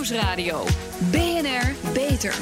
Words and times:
Nieuwsradio. 0.00 0.64
BNR 1.10 1.92
Beter. 1.92 2.34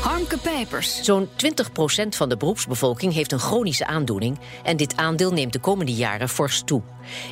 Harmke 0.00 0.38
Pijpers. 0.38 1.02
Zo'n 1.02 1.28
20% 1.28 2.08
van 2.08 2.28
de 2.28 2.36
beroepsbevolking 2.36 3.12
heeft 3.12 3.32
een 3.32 3.38
chronische 3.38 3.86
aandoening 3.86 4.38
en 4.62 4.76
dit 4.76 4.96
aandeel 4.96 5.32
neemt 5.32 5.52
de 5.52 5.58
komende 5.58 5.94
jaren 5.94 6.28
fors 6.28 6.62
toe. 6.64 6.82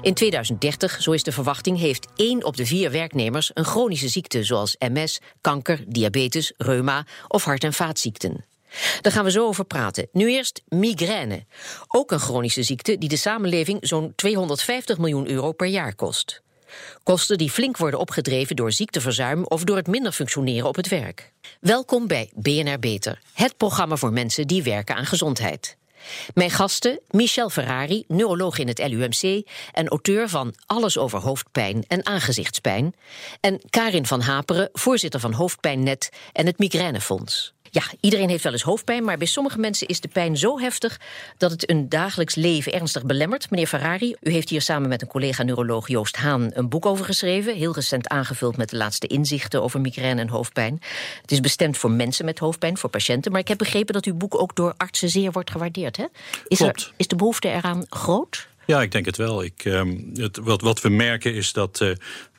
In 0.01 0.14
2030, 0.14 1.03
zo 1.03 1.12
is 1.12 1.22
de 1.22 1.32
verwachting, 1.32 1.79
heeft 1.79 2.06
1 2.16 2.45
op 2.45 2.56
de 2.56 2.66
4 2.66 2.90
werknemers 2.90 3.50
een 3.54 3.64
chronische 3.64 4.08
ziekte 4.08 4.44
zoals 4.44 4.76
MS, 4.78 5.20
kanker, 5.40 5.84
diabetes, 5.86 6.52
reuma 6.56 7.06
of 7.28 7.44
hart- 7.44 7.64
en 7.64 7.72
vaatziekten. 7.72 8.44
Daar 9.00 9.12
gaan 9.12 9.24
we 9.24 9.30
zo 9.30 9.46
over 9.46 9.64
praten. 9.64 10.08
Nu 10.12 10.30
eerst 10.30 10.62
migraine. 10.68 11.44
Ook 11.88 12.10
een 12.10 12.20
chronische 12.20 12.62
ziekte 12.62 12.98
die 12.98 13.08
de 13.08 13.16
samenleving 13.16 13.78
zo'n 13.80 14.12
250 14.14 14.98
miljoen 14.98 15.28
euro 15.28 15.52
per 15.52 15.66
jaar 15.66 15.94
kost. 15.94 16.42
Kosten 17.02 17.39
die 17.39 17.50
flink 17.50 17.76
worden 17.76 18.00
opgedreven 18.00 18.57
door 18.57 18.72
ziekteverzuim 18.72 19.44
of 19.44 19.64
door 19.64 19.76
het 19.76 19.86
minder 19.86 20.13
functioneren 20.13 20.68
op 20.68 20.77
het 20.77 20.89
werk. 20.89 21.32
Welkom 21.61 22.07
bij 22.07 22.31
BNR 22.35 22.79
Beter, 22.79 23.21
het 23.32 23.57
programma 23.57 23.96
voor 23.96 24.13
mensen 24.13 24.46
die 24.46 24.63
werken 24.63 24.96
aan 24.96 25.07
gezondheid. 25.07 25.79
Mijn 26.35 26.50
gasten, 26.50 27.00
Michel 27.11 27.50
Ferrari, 27.50 28.04
neuroloog 28.08 28.58
in 28.58 28.68
het 28.68 28.89
LUMC 28.89 29.46
en 29.72 29.89
auteur 29.89 30.29
van 30.29 30.54
Alles 30.67 30.99
over 30.99 31.18
hoofdpijn 31.18 31.85
en 31.89 32.06
aangezichtspijn. 32.06 32.94
En 33.41 33.61
Karin 33.70 34.06
van 34.06 34.20
Haperen, 34.20 34.69
voorzitter 34.72 35.20
van 35.20 35.33
Hoofdpijnnet 35.33 36.11
en 36.33 36.47
het 36.47 36.58
Migrainefonds. 36.58 37.52
Ja, 37.70 37.83
iedereen 38.00 38.28
heeft 38.28 38.42
wel 38.42 38.52
eens 38.52 38.62
hoofdpijn, 38.62 39.05
maar 39.05 39.19
bij 39.19 39.27
sommige 39.27 39.58
mensen 39.58 39.86
is 39.86 40.00
de 40.00 40.08
pijn 40.08 40.36
zo 40.36 40.58
heftig 40.58 41.00
dat 41.36 41.50
het 41.50 41.70
een 41.70 41.88
dagelijks 41.88 42.34
leven 42.34 42.72
ernstig 42.72 43.05
belemmert. 43.05 43.50
Meneer 43.50 43.66
Ferrari, 43.66 44.16
u 44.22 44.30
heeft 44.30 44.48
hier 44.48 44.62
samen 44.62 44.88
met 44.88 45.02
een 45.02 45.08
collega 45.08 45.42
neuroloog 45.42 45.88
Joost 45.88 46.16
Haan 46.16 46.50
een 46.55 46.69
boek 46.69 46.86
over 46.86 47.05
geschreven, 47.05 47.55
heel 47.56 47.74
recent 47.74 48.08
aangevuld 48.08 48.56
met 48.56 48.70
de 48.70 48.77
laatste 48.77 49.06
inzichten 49.06 49.62
over 49.62 49.80
migraine 49.80 50.20
en 50.20 50.28
hoofdpijn. 50.28 50.80
Het 51.20 51.30
is 51.30 51.40
bestemd 51.40 51.77
voor 51.77 51.90
mensen 51.90 52.24
met 52.24 52.38
hoofdpijn, 52.38 52.78
voor 52.78 52.90
patiënten, 52.90 53.32
maar 53.32 53.40
ik 53.40 53.48
heb 53.48 53.58
begrepen 53.58 53.94
dat 53.94 54.05
uw 54.05 54.14
boek 54.14 54.40
ook 54.40 54.56
door 54.56 54.74
artsen 54.77 55.08
zeer 55.08 55.32
wordt 55.32 55.50
gewaardeerd. 55.50 55.96
Hè? 55.96 56.05
Is, 56.48 56.58
Klopt. 56.58 56.80
Er, 56.80 56.92
is 56.96 57.08
de 57.08 57.16
behoefte 57.16 57.48
eraan 57.48 57.86
groot? 57.88 58.48
Ja, 58.66 58.82
ik 58.82 58.92
denk 58.92 59.06
het 59.06 59.16
wel. 59.16 59.44
Ik, 59.44 59.64
ehm, 59.64 59.96
het, 60.14 60.36
wat, 60.36 60.60
wat 60.60 60.80
we 60.80 60.88
merken 60.88 61.34
is 61.34 61.52
dat 61.52 61.80
eh, 61.80 61.90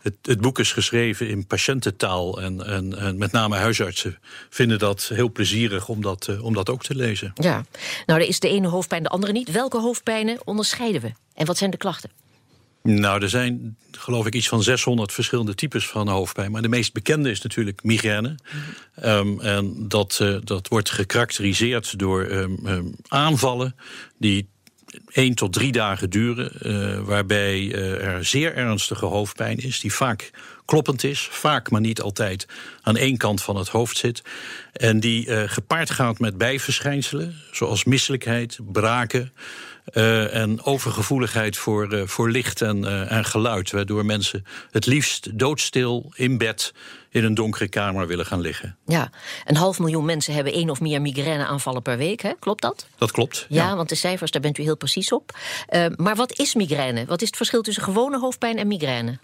het, 0.01 0.15
het 0.21 0.41
boek 0.41 0.59
is 0.59 0.71
geschreven 0.71 1.29
in 1.29 1.47
patiëntentaal. 1.47 2.41
En, 2.41 2.65
en, 2.65 2.97
en 2.97 3.17
met 3.17 3.31
name 3.31 3.55
huisartsen 3.55 4.19
vinden 4.49 4.79
dat 4.79 5.11
heel 5.13 5.31
plezierig 5.31 5.87
om 5.87 6.01
dat, 6.01 6.27
eh, 6.27 6.43
om 6.43 6.53
dat 6.53 6.69
ook 6.69 6.83
te 6.83 6.95
lezen. 6.95 7.31
Ja, 7.33 7.65
nou, 8.05 8.21
er 8.21 8.27
is 8.27 8.39
de 8.39 8.49
ene 8.49 8.67
hoofdpijn, 8.67 9.03
de 9.03 9.09
andere 9.09 9.31
niet. 9.31 9.51
Welke 9.51 9.79
hoofdpijnen 9.79 10.37
onderscheiden 10.43 11.01
we? 11.01 11.11
En 11.33 11.45
wat 11.45 11.57
zijn 11.57 11.71
de 11.71 11.77
klachten? 11.77 12.09
Nou, 12.83 13.21
er 13.21 13.29
zijn 13.29 13.77
geloof 13.91 14.25
ik 14.25 14.35
iets 14.35 14.47
van 14.47 14.63
600 14.63 15.13
verschillende 15.13 15.55
types 15.55 15.87
van 15.87 16.07
hoofdpijn. 16.07 16.51
Maar 16.51 16.61
de 16.61 16.67
meest 16.67 16.93
bekende 16.93 17.31
is 17.31 17.41
natuurlijk 17.41 17.83
migraine. 17.83 18.35
Ehm, 18.95 19.39
en 19.39 19.87
dat, 19.87 20.17
eh, 20.21 20.35
dat 20.43 20.67
wordt 20.67 20.89
gekarakteriseerd 20.89 21.99
door 21.99 22.23
ehm, 22.23 22.67
ehm, 22.67 22.85
aanvallen 23.07 23.75
die 24.17 24.49
één 25.11 25.35
tot 25.35 25.53
drie 25.53 25.71
dagen 25.71 26.09
duren, 26.09 26.51
eh, 26.61 26.99
waarbij 26.99 27.73
eh, 27.73 28.07
er 28.07 28.25
zeer 28.25 28.55
ernstige 28.55 29.05
hoofdpijn 29.05 29.57
is, 29.57 29.79
die 29.79 29.93
vaak 29.93 30.31
kloppend 30.65 31.03
is, 31.03 31.27
vaak 31.31 31.69
maar 31.71 31.81
niet 31.81 32.01
altijd 32.01 32.47
aan 32.81 32.97
één 32.97 33.17
kant 33.17 33.41
van 33.41 33.55
het 33.55 33.67
hoofd 33.67 33.97
zit. 33.97 34.21
En 34.73 34.99
die 34.99 35.27
eh, 35.27 35.43
gepaard 35.49 35.89
gaat 35.89 36.19
met 36.19 36.37
bijverschijnselen, 36.37 37.35
zoals 37.51 37.83
misselijkheid, 37.83 38.59
braken. 38.71 39.33
Eh, 39.85 40.35
en 40.35 40.63
overgevoeligheid 40.63 41.57
voor, 41.57 41.93
eh, 41.93 42.07
voor 42.07 42.29
licht 42.29 42.61
en, 42.61 42.85
eh, 42.85 43.11
en 43.11 43.25
geluid. 43.25 43.71
Waardoor 43.71 44.05
mensen 44.05 44.45
het 44.71 44.85
liefst 44.85 45.39
doodstil 45.39 46.11
in 46.15 46.37
bed 46.37 46.73
in 47.09 47.23
een 47.23 47.33
donkere 47.33 47.67
kamer 47.67 48.07
willen 48.07 48.25
gaan 48.25 48.41
liggen. 48.41 48.77
Ja, 48.85 49.09
een 49.45 49.55
half 49.55 49.79
miljoen 49.79 50.05
mensen 50.05 50.33
hebben 50.33 50.53
één 50.53 50.69
of 50.69 50.81
meer 50.81 51.01
migraineaanvallen 51.01 51.81
per 51.81 51.97
week, 51.97 52.21
hè? 52.21 52.31
klopt 52.39 52.61
dat? 52.61 52.87
Dat 52.97 53.11
klopt. 53.11 53.45
Ja, 53.49 53.75
want 53.75 53.89
de 53.89 53.95
cijfers, 53.95 54.31
daar 54.31 54.41
bent 54.41 54.57
u 54.57 54.63
heel 54.63 54.77
precies 54.77 55.11
op. 55.11 55.37
Maar 55.95 56.15
wat 56.15 56.39
is 56.39 56.55
migraine? 56.55 57.05
Wat 57.05 57.21
is 57.21 57.27
het 57.27 57.37
verschil 57.37 57.61
tussen 57.61 57.83
gewone 57.83 58.19
hoofdpijn 58.19 58.57
en 58.57 58.67
migraine? 58.67 59.19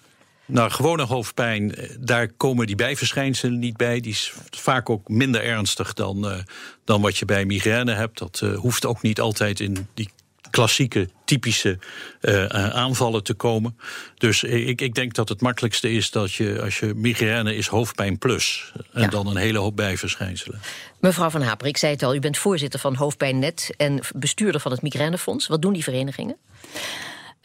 Nou, 0.46 0.72
gewone 0.72 1.04
hoofdpijn, 1.04 1.76
daar 2.00 2.28
komen 2.28 2.68
die 2.68 2.76
bijverschijnselen 2.76 3.60
niet 3.60 3.78
bij. 3.78 4.00
Die 4.00 4.12
is 4.12 4.34
vaak 4.50 4.90
ook 4.90 5.10
minder 5.10 5.44
ernstig 5.44 5.94
dan, 5.94 6.32
uh, 6.32 6.38
dan 6.84 7.02
wat 7.02 7.18
je 7.18 7.26
bij 7.26 7.46
migraine 7.46 7.94
hebt. 7.94 8.18
Dat 8.18 8.42
uh, 8.44 8.58
hoeft 8.58 8.86
ook 8.86 9.02
niet 9.02 9.20
altijd 9.20 9.60
in 9.60 9.88
die 9.94 10.10
klassieke, 10.58 11.10
typische 11.26 11.80
uh, 12.22 12.46
aanvallen 12.76 13.24
te 13.24 13.34
komen. 13.34 13.78
Dus 14.18 14.44
ik, 14.44 14.82
ik, 14.82 14.96
denk 14.96 15.14
dat 15.14 15.30
het 15.30 15.42
makkelijkste 15.42 15.92
is 15.92 16.12
dat 16.12 16.34
je, 16.34 16.62
als 16.62 16.80
je 16.80 16.94
migraine 16.96 17.56
is, 17.56 17.68
hoofdpijn 17.68 18.18
plus. 18.18 18.72
En 18.94 19.02
ja. 19.02 19.08
dan 19.08 19.28
een 19.28 19.38
hele 19.38 19.60
hoop 19.60 19.76
bijverschijnselen. 19.76 20.60
Mevrouw 21.00 21.30
Van 21.30 21.42
Haper, 21.42 21.68
ik 21.68 21.78
zei 21.78 21.92
het 21.92 22.04
al, 22.04 22.16
u 22.16 22.20
bent 22.20 22.38
voorzitter 22.38 22.80
van 22.80 22.96
Hoofdpijnnet 22.96 23.74
en 23.78 24.00
bestuurder 24.16 24.62
van 24.62 24.72
het 24.72 24.82
Migrainefonds. 24.82 25.48
Wat 25.48 25.62
doen 25.62 25.74
die 25.74 25.84
verenigingen? 25.84 26.38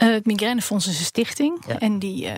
Uh, 0.02 0.12
het 0.12 0.26
Migrainefonds 0.26 0.86
is 0.86 0.98
een 0.98 1.04
stichting 1.04 1.64
ja. 1.66 1.78
en 1.78 1.98
die 1.98 2.24
uh, 2.24 2.32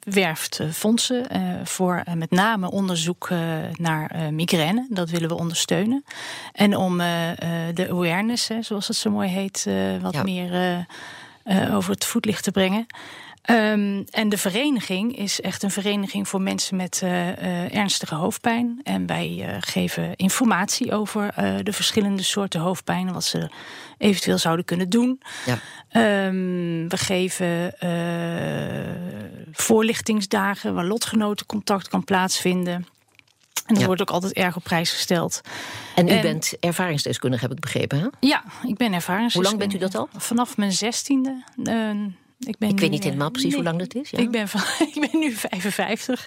werft 0.00 0.60
uh, 0.60 0.70
fondsen 0.70 1.26
voor 1.64 2.02
met 2.14 2.30
name 2.30 2.70
onderzoek 2.70 3.30
naar 3.72 4.32
migraine. 4.32 4.86
Dat 4.90 5.10
willen 5.10 5.28
we 5.28 5.34
ondersteunen. 5.34 6.04
En 6.52 6.76
om 6.76 6.98
de 6.98 7.86
awareness, 7.90 8.50
zoals 8.60 8.88
het 8.88 8.96
zo 8.96 9.10
mooi 9.10 9.28
heet, 9.28 9.66
wat 10.00 10.12
ja. 10.12 10.22
meer 10.22 10.86
over 11.72 11.90
het 11.90 12.04
voetlicht 12.04 12.44
te 12.44 12.50
brengen. 12.50 12.86
Um, 13.50 14.04
en 14.10 14.28
de 14.28 14.38
vereniging 14.38 15.16
is 15.16 15.40
echt 15.40 15.62
een 15.62 15.70
vereniging 15.70 16.28
voor 16.28 16.40
mensen 16.40 16.76
met 16.76 17.00
uh, 17.04 17.28
uh, 17.28 17.74
ernstige 17.74 18.14
hoofdpijn. 18.14 18.80
En 18.82 19.06
wij 19.06 19.36
uh, 19.38 19.56
geven 19.60 20.16
informatie 20.16 20.92
over 20.92 21.34
de 21.62 21.72
verschillende 21.72 22.22
soorten 22.22 22.60
hoofdpijn, 22.60 23.12
wat 23.12 23.24
ze 23.24 23.50
eventueel 23.98 24.38
zouden 24.38 24.64
kunnen 24.64 24.90
doen. 24.90 25.20
Ja. 25.46 26.26
Um, 26.26 26.88
we 26.88 26.96
geven 26.96 27.74
voorlichtingsdagen 29.52 30.74
waar 30.74 30.84
lotgenotencontact 30.84 31.88
kan 31.88 32.04
plaatsvinden. 32.04 32.74
En 32.74 33.74
dat 33.74 33.78
ja. 33.78 33.86
wordt 33.86 34.00
ook 34.00 34.10
altijd 34.10 34.32
erg 34.32 34.56
op 34.56 34.62
prijs 34.62 34.92
gesteld. 34.92 35.40
En 35.94 36.08
u 36.08 36.10
en, 36.10 36.22
bent 36.22 36.52
ervaringsdeskundige, 36.60 37.42
heb 37.42 37.52
ik 37.52 37.60
begrepen, 37.60 37.98
hè? 37.98 38.06
Ja, 38.20 38.44
ik 38.62 38.76
ben 38.76 38.92
ervaringsdeskundige. 38.92 39.34
Hoe 39.34 39.42
lang 39.42 39.58
bent 39.58 39.74
u 39.74 39.78
dat 39.78 39.94
al? 39.94 40.08
Vanaf 40.20 40.56
mijn 40.56 40.72
zestiende. 40.72 41.42
Ik, 42.38 42.58
ben 42.58 42.68
ik 42.68 42.80
weet 42.80 42.90
niet 42.90 43.04
helemaal 43.04 43.30
precies 43.30 43.48
nee, 43.48 43.58
hoe 43.58 43.68
lang 43.68 43.78
dat 43.78 43.94
is. 43.94 44.10
Ja. 44.10 44.18
Ik, 44.18 44.30
ben 44.30 44.48
van, 44.48 44.60
ik 44.94 45.08
ben 45.10 45.20
nu 45.20 45.32
55. 45.32 46.26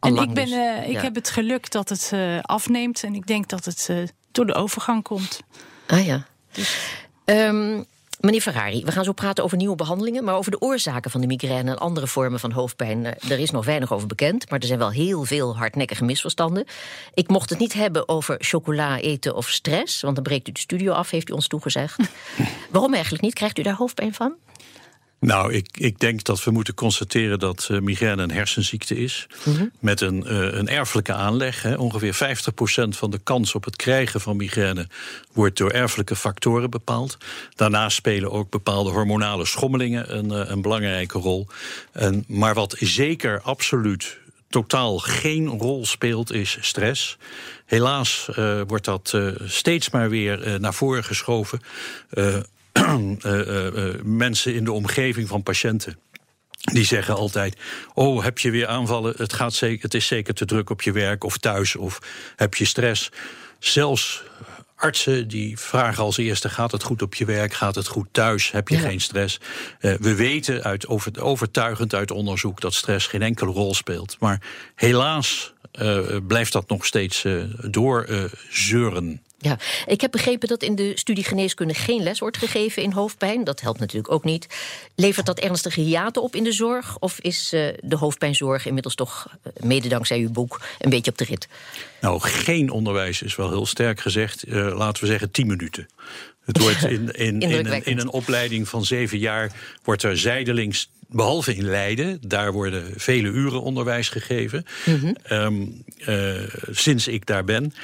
Al 0.00 0.16
en 0.16 0.22
ik, 0.22 0.34
ben, 0.34 0.48
uh, 0.48 0.88
ik 0.88 0.92
ja. 0.92 1.00
heb 1.00 1.14
het 1.14 1.30
geluk 1.30 1.70
dat 1.70 1.88
het 1.88 2.10
uh, 2.14 2.40
afneemt. 2.40 3.04
En 3.04 3.14
ik 3.14 3.26
denk 3.26 3.48
dat 3.48 3.64
het 3.64 3.88
uh, 3.90 4.02
door 4.32 4.46
de 4.46 4.54
overgang 4.54 5.02
komt. 5.02 5.40
Ah 5.86 6.06
ja. 6.06 6.26
Dus. 6.52 6.78
Um, 7.24 7.84
meneer 8.20 8.40
Ferrari, 8.40 8.84
we 8.84 8.92
gaan 8.92 9.04
zo 9.04 9.12
praten 9.12 9.44
over 9.44 9.56
nieuwe 9.56 9.76
behandelingen. 9.76 10.24
Maar 10.24 10.34
over 10.34 10.50
de 10.50 10.60
oorzaken 10.60 11.10
van 11.10 11.20
de 11.20 11.26
migraine 11.26 11.70
en 11.70 11.78
andere 11.78 12.06
vormen 12.06 12.40
van 12.40 12.52
hoofdpijn. 12.52 13.04
Er 13.04 13.38
is 13.38 13.50
nog 13.50 13.64
weinig 13.64 13.92
over 13.92 14.06
bekend. 14.06 14.50
Maar 14.50 14.58
er 14.58 14.66
zijn 14.66 14.78
wel 14.78 14.90
heel 14.90 15.24
veel 15.24 15.56
hardnekkige 15.56 16.04
misverstanden. 16.04 16.64
Ik 17.14 17.28
mocht 17.28 17.50
het 17.50 17.58
niet 17.58 17.72
hebben 17.72 18.08
over 18.08 18.36
chocola 18.38 18.98
eten 18.98 19.34
of 19.34 19.48
stress. 19.48 20.00
Want 20.00 20.14
dan 20.14 20.24
breekt 20.24 20.48
u 20.48 20.52
de 20.52 20.60
studio 20.60 20.92
af, 20.92 21.10
heeft 21.10 21.28
u 21.28 21.32
ons 21.32 21.48
toegezegd. 21.48 21.98
Waarom 22.70 22.94
eigenlijk 22.94 23.22
niet? 23.22 23.34
Krijgt 23.34 23.58
u 23.58 23.62
daar 23.62 23.74
hoofdpijn 23.74 24.14
van? 24.14 24.34
Nou, 25.20 25.52
ik, 25.52 25.68
ik 25.78 25.98
denk 25.98 26.24
dat 26.24 26.44
we 26.44 26.50
moeten 26.50 26.74
constateren 26.74 27.38
dat 27.38 27.68
uh, 27.70 27.80
migraine 27.80 28.22
een 28.22 28.30
hersenziekte 28.30 28.96
is. 28.96 29.26
Mm 29.44 29.56
-hmm. 29.56 29.70
Met 29.78 30.00
een, 30.00 30.24
uh, 30.26 30.52
een 30.52 30.68
erfelijke 30.68 31.12
aanleg. 31.12 31.62
Hè. 31.62 31.74
Ongeveer 31.74 32.14
50% 32.14 32.88
van 32.88 33.10
de 33.10 33.18
kans 33.18 33.54
op 33.54 33.64
het 33.64 33.76
krijgen 33.76 34.20
van 34.20 34.36
migraine 34.36 34.88
wordt 35.32 35.56
door 35.56 35.70
erfelijke 35.70 36.16
factoren 36.16 36.70
bepaald. 36.70 37.16
Daarnaast 37.54 37.96
spelen 37.96 38.30
ook 38.30 38.50
bepaalde 38.50 38.90
hormonale 38.90 39.44
schommelingen 39.44 40.16
een, 40.16 40.32
uh, 40.32 40.50
een 40.50 40.62
belangrijke 40.62 41.18
rol. 41.18 41.46
En, 41.92 42.24
maar 42.28 42.54
wat 42.54 42.76
zeker 42.78 43.40
absoluut 43.40 44.18
totaal 44.48 44.98
geen 44.98 45.48
rol 45.48 45.86
speelt, 45.86 46.32
is 46.32 46.58
stress. 46.60 47.16
Helaas 47.66 48.28
wordt 48.66 48.84
dat 48.84 49.18
steeds 49.44 49.90
maar 49.90 50.10
weer 50.10 50.60
naar 50.60 50.74
voren 50.74 51.04
geschoven 51.04 51.60
mensen 54.24 54.54
in 54.54 54.64
de 54.64 54.72
omgeving 54.72 55.28
van 55.28 55.42
patiënten. 55.42 55.98
Die 56.60 56.84
zeggen 56.84 57.14
altijd: 57.14 57.56
Oh, 57.94 58.22
heb 58.22 58.38
je 58.38 58.50
weer 58.50 58.66
aanvallen? 58.66 59.14
Het, 59.16 59.32
gaat 59.32 59.54
zeker, 59.54 59.82
het 59.82 59.94
is 59.94 60.06
zeker 60.06 60.34
te 60.34 60.44
druk 60.44 60.70
op 60.70 60.82
je 60.82 60.92
werk 60.92 61.24
of 61.24 61.38
thuis, 61.38 61.76
of 61.76 61.98
heb 62.36 62.54
je 62.54 62.64
stress. 62.64 63.10
Zelfs 63.58 64.22
artsen 64.74 65.28
die 65.28 65.58
vragen 65.58 66.04
als 66.04 66.16
eerste: 66.16 66.48
gaat 66.48 66.72
het 66.72 66.82
goed 66.82 67.02
op 67.02 67.14
je 67.14 67.24
werk? 67.24 67.52
Gaat 67.52 67.74
het 67.74 67.86
goed 67.86 68.08
thuis? 68.10 68.50
Heb 68.50 68.68
je 68.68 68.76
ja. 68.76 68.80
geen 68.80 69.00
stress? 69.00 69.40
Uh, 69.80 69.94
we 69.94 70.14
weten 70.14 70.62
uit, 70.62 70.86
over, 70.86 71.22
overtuigend 71.22 71.94
uit 71.94 72.10
onderzoek 72.10 72.60
dat 72.60 72.74
stress 72.74 73.06
geen 73.06 73.22
enkele 73.22 73.50
rol 73.50 73.74
speelt. 73.74 74.16
Maar 74.18 74.42
helaas 74.74 75.52
uh, 75.80 76.00
blijft 76.26 76.52
dat 76.52 76.68
nog 76.68 76.86
steeds 76.86 77.24
uh, 77.24 77.42
doorzeuren. 77.70 79.22
Ja, 79.42 79.58
ik 79.86 80.00
heb 80.00 80.10
begrepen 80.10 80.48
dat 80.48 80.62
in 80.62 80.74
de 80.74 80.92
studie 80.94 81.24
geneeskunde 81.24 81.74
geen 81.74 82.02
les 82.02 82.18
wordt 82.18 82.36
gegeven 82.36 82.82
in 82.82 82.92
hoofdpijn. 82.92 83.44
Dat 83.44 83.60
helpt 83.60 83.80
natuurlijk 83.80 84.12
ook 84.12 84.24
niet. 84.24 84.46
Levert 84.94 85.26
dat 85.26 85.38
ernstige 85.38 85.80
hiaten 85.80 86.22
op 86.22 86.34
in 86.34 86.44
de 86.44 86.52
zorg? 86.52 86.98
Of 86.98 87.20
is 87.20 87.52
uh, 87.52 87.68
de 87.80 87.96
hoofdpijnzorg 87.96 88.66
inmiddels 88.66 88.94
toch, 88.94 89.26
uh, 89.46 89.52
mede 89.62 89.88
dankzij 89.88 90.18
uw 90.18 90.30
boek, 90.30 90.60
een 90.78 90.90
beetje 90.90 91.10
op 91.10 91.18
de 91.18 91.24
rit? 91.24 91.48
Nou, 92.00 92.20
geen 92.20 92.70
onderwijs 92.70 93.22
is 93.22 93.36
wel 93.36 93.48
heel 93.48 93.66
sterk 93.66 94.00
gezegd. 94.00 94.48
Uh, 94.48 94.76
laten 94.76 95.02
we 95.02 95.08
zeggen 95.08 95.30
tien 95.30 95.46
minuten. 95.46 95.88
Het 96.44 96.58
wordt 96.60 96.84
in, 96.84 96.90
in, 97.12 97.40
in, 97.40 97.40
in, 97.40 97.66
een, 97.66 97.84
in 97.84 97.98
een 97.98 98.10
opleiding 98.10 98.68
van 98.68 98.84
zeven 98.84 99.18
jaar 99.18 99.52
wordt 99.82 100.02
er 100.02 100.18
zijdelings 100.18 100.90
behalve 101.12 101.54
in 101.54 101.64
Leiden, 101.64 102.18
daar 102.26 102.52
worden 102.52 102.92
vele 102.96 103.28
uren 103.28 103.62
onderwijs 103.62 104.08
gegeven. 104.08 104.64
Mm 104.84 105.00
-hmm. 105.00 105.16
um, 105.30 105.84
uh, 106.08 106.34
sinds 106.70 107.08
ik 107.08 107.26
daar 107.26 107.44
ben. 107.44 107.74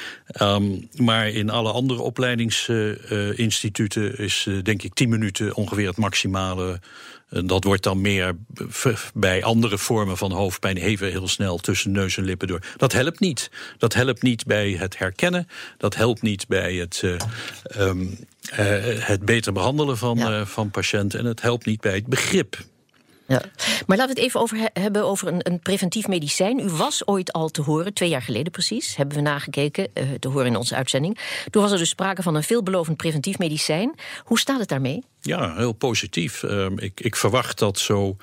Um, 0.43 0.88
maar 0.94 1.28
in 1.28 1.50
alle 1.50 1.73
andere 1.73 2.02
opleidingsinstituten 2.02 4.12
uh, 4.12 4.19
is 4.19 4.46
uh, 4.49 4.62
denk 4.62 4.82
ik 4.82 4.94
tien 4.94 5.08
minuten 5.08 5.55
ongeveer 5.55 5.87
het 5.87 5.96
maximale. 5.96 6.81
Dat 7.28 7.64
wordt 7.64 7.82
dan 7.82 8.00
meer 8.00 8.37
bij 9.14 9.44
andere 9.44 9.78
vormen 9.78 10.17
van 10.17 10.32
hoofdpijn 10.32 10.76
even 10.76 11.11
heel 11.11 11.28
snel 11.28 11.58
tussen 11.58 11.93
neus 11.93 12.17
en 12.17 12.25
lippen 12.25 12.49
door. 12.49 12.61
Dat 12.76 12.93
helpt 12.93 13.20
niet. 13.20 13.50
Dat 13.78 13.94
helpt 13.94 14.23
niet 14.23 14.46
bij 14.46 14.70
het 14.70 14.99
herkennen. 14.99 15.49
Dat 15.78 15.94
helpt 15.94 16.23
niet 16.23 16.49
bij 16.49 16.75
het, 16.75 17.02
um, 17.78 18.19
het 18.99 19.25
beter 19.25 19.52
behandelen 19.52 19.99
van, 19.99 20.19
ja. 20.19 20.46
van 20.46 20.70
patiënten. 20.70 21.19
En 21.19 21.25
het 21.25 21.43
helpt 21.43 21.67
niet 21.67 21.81
bij 21.81 21.94
het 21.94 22.06
begrip. 22.06 22.64
Ja. 23.26 23.40
Maar 23.87 23.96
laten 23.96 24.14
we 24.14 24.20
het 24.20 24.28
even 24.28 24.40
over 24.40 24.56
he 24.56 24.67
hebben 24.73 25.05
over 25.05 25.28
een, 25.28 25.40
een, 25.43 25.61
preventief 25.61 26.08
medicijn. 26.08 26.58
U 26.58 26.69
was 26.69 27.06
ooit 27.06 27.32
al 27.32 27.49
te 27.49 27.62
horen, 27.62 27.94
twee 27.94 28.08
jaar 28.08 28.23
geleden 28.23 28.52
precies, 28.52 28.96
hebben 28.96 29.17
we 29.17 29.23
nagekeken, 29.23 29.88
uh, 29.94 30.05
te 30.19 30.28
horen 30.28 30.46
in 30.46 30.56
onze 30.56 30.75
uitzending. 30.75 31.19
Toen 31.50 31.62
was 31.62 31.73
er 31.73 31.78
dus 31.78 31.88
sprake 31.88 32.23
van 32.23 32.34
een 32.34 32.43
veelbelovend 32.43 32.96
preventief 32.96 33.38
medicijn. 33.38 33.94
Hoe 34.25 34.38
staat 34.38 34.58
het 34.58 34.69
daarmee? 34.69 35.05
Ja, 35.26 35.55
heel 35.56 35.73
positief. 35.73 36.43
Uh, 36.43 36.67
ik, 36.76 37.00
ik, 37.00 37.17
verwacht 37.17 37.58
dat 37.58 37.78
zo. 37.78 38.17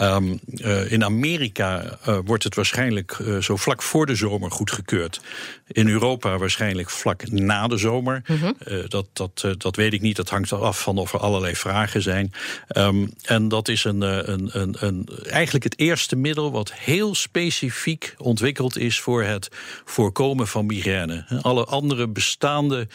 Um, 0.00 0.40
uh, 0.54 0.92
in 0.92 1.04
Amerika 1.04 1.98
uh, 2.08 2.18
wordt 2.24 2.44
het 2.44 2.54
waarschijnlijk 2.54 3.16
zo 3.40 3.56
vlak 3.56 3.82
voor 3.82 4.06
de 4.06 4.14
zomer 4.14 4.50
goedgekeurd. 4.50 5.20
In 5.66 5.88
Europa 5.88 6.38
waarschijnlijk 6.38 6.90
vlak 6.90 7.30
na 7.30 7.66
de 7.66 7.76
zomer. 7.76 8.22
Mm 8.26 8.36
-hmm. 8.36 8.54
dat, 8.88 9.06
dat, 9.12 9.44
dat 9.58 9.76
weet 9.76 9.92
ik 9.92 10.00
niet. 10.00 10.16
Dat 10.16 10.28
hangt 10.28 10.52
af 10.52 10.82
van 10.82 10.98
of 10.98 11.12
er 11.12 11.20
allerlei 11.20 11.56
vragen 11.56 12.02
zijn. 12.02 12.32
Um, 12.76 13.12
en 13.22 13.48
dat 13.48 13.68
is 13.68 13.84
een, 13.84 14.00
een, 14.00 14.50
een, 14.52 14.76
een, 14.78 15.08
eigenlijk 15.30 15.64
het 15.64 15.78
eerste 15.78 16.16
middel 16.16 16.52
wat 16.52 16.72
heel 16.72 17.14
specifiek 17.14 18.14
ontwikkeld 18.18 18.78
is 18.78 19.00
voor 19.00 19.22
het 19.22 19.48
voorkomen 19.84 20.48
van 20.48 20.66
migraine. 20.66 21.24
Alle 21.42 21.64
andere 21.64 22.08
bestaande 22.08 22.88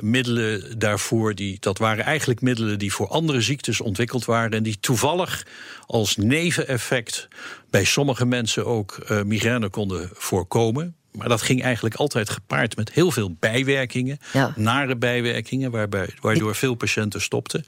middelen 0.00 0.78
daarvoor, 0.78 1.34
die, 1.34 1.56
dat 1.60 1.78
waren 1.78 2.04
eigenlijk 2.04 2.40
middelen 2.40 2.57
die 2.76 2.92
voor 2.92 3.08
andere 3.08 3.40
ziektes 3.40 3.80
ontwikkeld 3.80 4.24
waren 4.24 4.50
en 4.50 4.62
die 4.62 4.80
toevallig 4.80 5.46
als 5.86 6.16
neveneffect 6.16 7.28
bij 7.70 7.84
sommige 7.84 8.26
mensen 8.26 8.66
ook 8.66 8.98
uh, 9.10 9.22
migraine 9.22 9.68
konden 9.68 10.10
voorkomen. 10.12 10.94
Maar 11.12 11.28
dat 11.28 11.42
ging 11.42 11.62
eigenlijk 11.62 11.94
altijd 11.94 12.30
gepaard 12.30 12.76
met 12.76 12.92
heel 12.92 13.10
veel 13.10 13.36
bijwerkingen, 13.38 14.18
ja. 14.32 14.52
nare 14.56 14.96
bijwerkingen, 14.96 15.70
waarbij, 15.70 16.08
waardoor 16.20 16.54
veel 16.54 16.74
patiënten 16.74 17.20
stopten. 17.20 17.64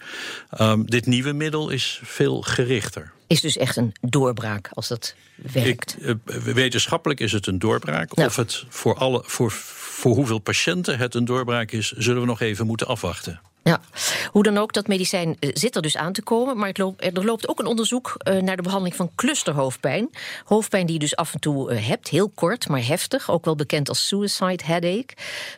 Um, 0.60 0.86
dit 0.86 1.06
nieuwe 1.06 1.32
middel 1.32 1.70
is 1.70 2.00
veel 2.04 2.42
gerichter. 2.42 3.12
Is 3.26 3.40
dus 3.40 3.56
echt 3.56 3.76
een 3.76 3.92
doorbraak 4.00 4.70
als 4.72 4.88
dat 4.88 5.14
werkt? 5.34 5.96
Ik, 6.00 6.18
uh, 6.26 6.36
wetenschappelijk 6.54 7.20
is 7.20 7.32
het 7.32 7.46
een 7.46 7.58
doorbraak. 7.58 8.16
Of 8.16 8.36
het 8.36 8.64
voor, 8.68 8.94
alle, 8.94 9.22
voor, 9.26 9.50
voor 9.50 10.14
hoeveel 10.14 10.38
patiënten 10.38 10.98
het 10.98 11.14
een 11.14 11.24
doorbraak 11.24 11.70
is, 11.70 11.92
zullen 11.92 12.20
we 12.20 12.26
nog 12.26 12.40
even 12.40 12.66
moeten 12.66 12.86
afwachten. 12.86 13.40
Ja, 13.62 13.80
hoe 14.30 14.42
dan 14.42 14.58
ook, 14.58 14.72
dat 14.72 14.86
medicijn 14.86 15.36
zit 15.40 15.76
er 15.76 15.82
dus 15.82 15.96
aan 15.96 16.12
te 16.12 16.22
komen. 16.22 16.56
Maar 16.56 16.70
loopt, 16.72 17.04
er 17.04 17.24
loopt 17.24 17.48
ook 17.48 17.58
een 17.58 17.66
onderzoek 17.66 18.14
naar 18.40 18.56
de 18.56 18.62
behandeling 18.62 18.96
van 18.96 19.10
clusterhoofdpijn. 19.14 20.10
Hoofdpijn 20.44 20.86
die 20.86 20.94
je 20.94 21.00
dus 21.00 21.16
af 21.16 21.34
en 21.34 21.40
toe 21.40 21.72
hebt, 21.72 22.08
heel 22.08 22.28
kort, 22.28 22.68
maar 22.68 22.86
heftig. 22.86 23.30
Ook 23.30 23.44
wel 23.44 23.56
bekend 23.56 23.88
als 23.88 24.06
suicide 24.06 24.64
headache. 24.64 25.08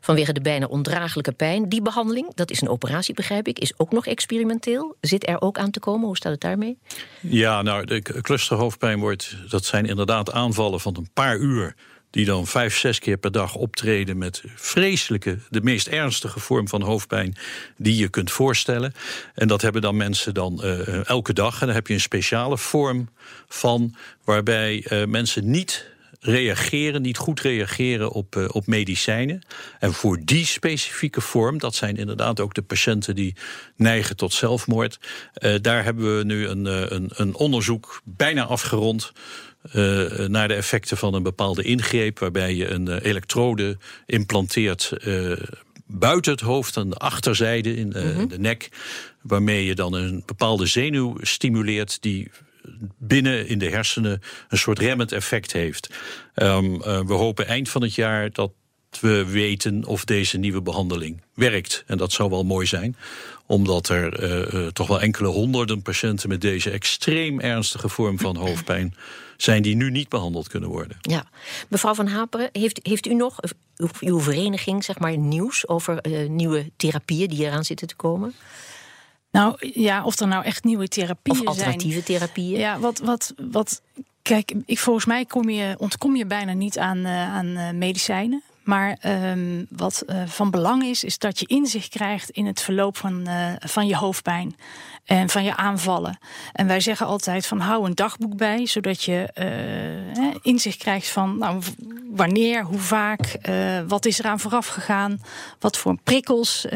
Vanwege 0.01 0.33
de 0.33 0.41
bijna 0.41 0.67
ondraaglijke 0.67 1.33
pijn. 1.33 1.69
Die 1.69 1.83
behandeling, 1.83 2.35
dat 2.35 2.51
is 2.51 2.61
een 2.61 2.69
operatie, 2.69 3.15
begrijp 3.15 3.49
ik, 3.49 3.59
is 3.59 3.73
ook 3.77 3.93
nog 3.93 4.07
experimenteel. 4.07 4.97
Zit 5.01 5.29
er 5.29 5.41
ook 5.41 5.59
aan 5.59 5.71
te 5.71 5.81
komen? 5.81 6.07
Hoe 6.07 6.17
staat 6.17 6.33
het 6.33 6.41
daarmee? 6.41 6.79
Ja, 7.21 7.63
nou, 7.63 7.85
de 7.85 8.03
clusterhoofdpijn 8.21 9.01
wordt, 9.01 9.37
dat 9.49 9.65
zijn 9.65 9.87
inderdaad 9.87 10.33
aanvallen 10.33 10.81
van 10.81 10.97
een 10.97 11.11
paar 11.13 11.37
uur 11.37 11.75
die 12.13 12.25
dan 12.25 12.47
vijf, 12.47 12.77
zes 12.77 12.99
keer 12.99 13.17
per 13.17 13.33
dag 13.33 13.55
optreden 13.55 14.19
met 14.19 14.43
vreselijke, 14.55 15.39
de 15.51 15.61
meest 15.63 15.87
ernstige 15.87 16.41
vorm 16.41 16.69
van 16.69 16.83
hoofdpijn 16.83 17.37
die 17.77 17.97
je 17.97 18.09
kunt 18.09 18.31
voorstellen. 18.31 18.93
En 19.35 19.49
dat 19.49 19.63
hebben 19.63 19.83
dan 19.83 19.97
mensen 19.97 20.35
dan 20.35 20.61
uh, 20.65 21.09
elke 21.09 21.33
dag. 21.33 21.61
En 21.61 21.67
dan 21.67 21.75
heb 21.75 21.87
je 21.87 21.95
een 21.95 22.01
speciale 22.01 22.59
vorm 22.59 23.09
van 23.49 23.95
waarbij 24.25 24.87
uh, 24.91 25.07
mensen 25.07 25.51
niet 25.51 25.92
reageren, 26.25 27.03
niet 27.03 27.17
goed 27.17 27.41
reageren 27.41 28.11
op, 28.11 28.37
uh, 28.37 28.45
op 28.49 28.67
medicijnen. 28.67 29.43
En 29.79 29.93
voor 29.93 30.21
die 30.25 30.47
specifieke 30.47 31.21
vorm, 31.21 31.59
dat 31.59 31.75
zijn 31.75 31.97
inderdaad 31.97 32.41
ook 32.41 32.55
de 32.55 32.63
patiënten 32.63 33.15
die 33.15 33.35
neigen 33.77 34.17
tot 34.17 34.33
zelfmoord. 34.33 34.99
Uh, 35.43 35.55
daar 35.61 35.85
hebben 35.85 36.19
we 36.19 36.25
nu 36.25 36.47
een, 36.47 36.95
een, 36.95 37.11
een 37.15 37.35
onderzoek 37.35 38.01
bijna 38.05 38.45
afgerond. 38.45 39.13
Uh, 39.75 40.27
naar 40.27 40.49
de 40.49 40.55
effecten 40.55 40.97
van 40.97 41.15
een 41.15 41.23
bepaalde 41.23 41.63
ingreep, 41.63 42.19
waarbij 42.19 42.55
je 42.55 42.69
een 42.69 42.99
elektrode 42.99 43.79
implanteert 44.07 44.93
buiten 45.87 46.33
het 46.33 46.41
hoofd, 46.41 46.77
aan 46.77 46.91
de 46.91 46.97
achterzijde 46.97 47.77
in 47.77 47.87
mm 47.87 47.93
-hmm. 47.93 48.29
de 48.29 48.39
nek, 48.39 48.69
waarmee 49.23 49.65
je 49.65 49.75
dan 49.75 49.93
een 49.93 50.23
bepaalde 50.27 50.67
zenuw 50.67 51.17
stimuleert 51.21 52.03
die 52.03 52.31
binnen 52.99 53.49
in 53.49 53.59
de 53.59 53.69
hersenen 53.69 54.21
een 54.49 54.59
soort 54.59 54.79
remmend 54.79 55.13
effect 55.13 55.53
heeft. 55.53 55.91
Um, 56.35 56.79
we 56.81 57.13
hopen 57.13 57.47
eind 57.47 57.69
van 57.69 57.83
het 57.83 57.95
jaar 57.95 58.31
dat 58.31 58.53
we 59.01 59.25
weten 59.27 59.85
of 59.85 60.05
deze 60.05 60.39
nieuwe 60.39 60.63
behandeling 60.63 61.23
werkt. 61.35 61.85
En 61.87 61.99
dat 61.99 62.13
zou 62.13 62.31
wel 62.31 62.45
mooi 62.45 62.67
zijn, 62.67 62.97
omdat 63.47 63.89
er 63.89 64.33
uh, 64.55 64.67
toch 64.67 64.87
wel 64.87 65.01
enkele 65.01 65.29
honderden 65.29 65.83
patiënten 65.83 66.29
met 66.29 66.41
deze 66.41 66.71
extreem 66.71 67.41
ernstige 67.41 67.89
vorm 67.89 68.19
van 68.19 68.37
hoofdpijn 68.37 68.95
zijn 69.37 69.63
die 69.63 69.77
nu 69.77 69.91
niet 69.91 70.09
behandeld 70.09 70.49
kunnen 70.49 70.69
worden. 70.69 70.97
Ja, 71.01 71.25
mevrouw 71.69 71.95
Van 71.95 72.07
Haperen, 72.07 72.49
heeft, 72.53 72.81
heeft 72.83 73.07
u 73.07 73.15
nog, 73.15 73.39
uw 74.01 74.21
vereniging, 74.21 74.85
zeg 74.85 74.99
maar, 74.99 75.17
nieuws 75.17 75.69
over 75.69 76.01
nieuwe 76.29 76.71
therapieën 76.77 77.29
die 77.29 77.47
eraan 77.47 77.65
zitten 77.65 77.87
te 77.87 77.97
komen? 77.97 78.35
Nou 79.33 79.57
ja, 79.75 80.05
of 80.05 80.21
er 80.21 80.27
nou 80.27 80.45
echt 80.45 80.65
nieuwe 80.65 80.89
therapieën 80.89 81.37
zijn. 81.37 81.49
Of 81.49 81.55
alternatieve 81.55 81.93
zijn. 81.93 82.05
therapieën. 82.05 82.59
Ja, 82.59 82.79
wat, 82.79 82.99
wat, 82.99 83.35
wat. 83.51 83.83
Kijk, 84.23 84.53
ik, 84.67 84.79
volgens 84.79 85.05
mij 85.05 85.25
kom 85.25 85.49
je, 85.49 85.75
ontkom 85.79 86.17
je 86.17 86.27
bijna 86.27 86.53
niet 86.53 86.79
aan, 86.79 86.99
uh, 86.99 87.35
aan 87.35 87.47
uh, 87.47 87.71
medicijnen. 87.71 88.43
Maar 88.65 88.99
um, 89.07 89.67
wat 89.71 90.03
uh, 90.07 90.23
van 90.27 90.51
belang 90.51 90.83
is, 90.83 91.05
is 91.05 91.19
dat 91.19 91.39
je 91.39 91.47
inzicht 91.47 91.89
krijgt 91.89 92.31
in 92.31 92.47
het 92.47 92.61
verloop 92.61 92.97
van, 92.97 93.29
uh, 93.29 93.53
van 93.59 93.87
je 93.87 93.97
hoofdpijn 93.97 94.57
en 95.05 95.29
van 95.29 95.45
je 95.45 95.57
aanvallen. 95.57 96.19
En 96.53 96.67
wij 96.67 96.81
zeggen 96.81 97.07
altijd 97.07 97.47
van 97.47 97.61
hou 97.61 97.87
een 97.87 97.95
dagboek 97.95 98.37
bij, 98.37 98.67
zodat 98.67 99.03
je 99.03 99.31
uh, 100.21 100.35
inzicht 100.43 100.79
krijgt 100.79 101.09
van 101.09 101.39
nou, 101.39 101.63
wanneer, 102.11 102.65
hoe 102.65 102.79
vaak, 102.79 103.39
wat 103.89 104.07
is 104.07 104.19
eraan 104.19 104.41
vooraf 104.41 104.67
gegaan, 104.67 105.21
wat 105.59 105.77
voor 105.77 105.99
prikkels 106.05 106.67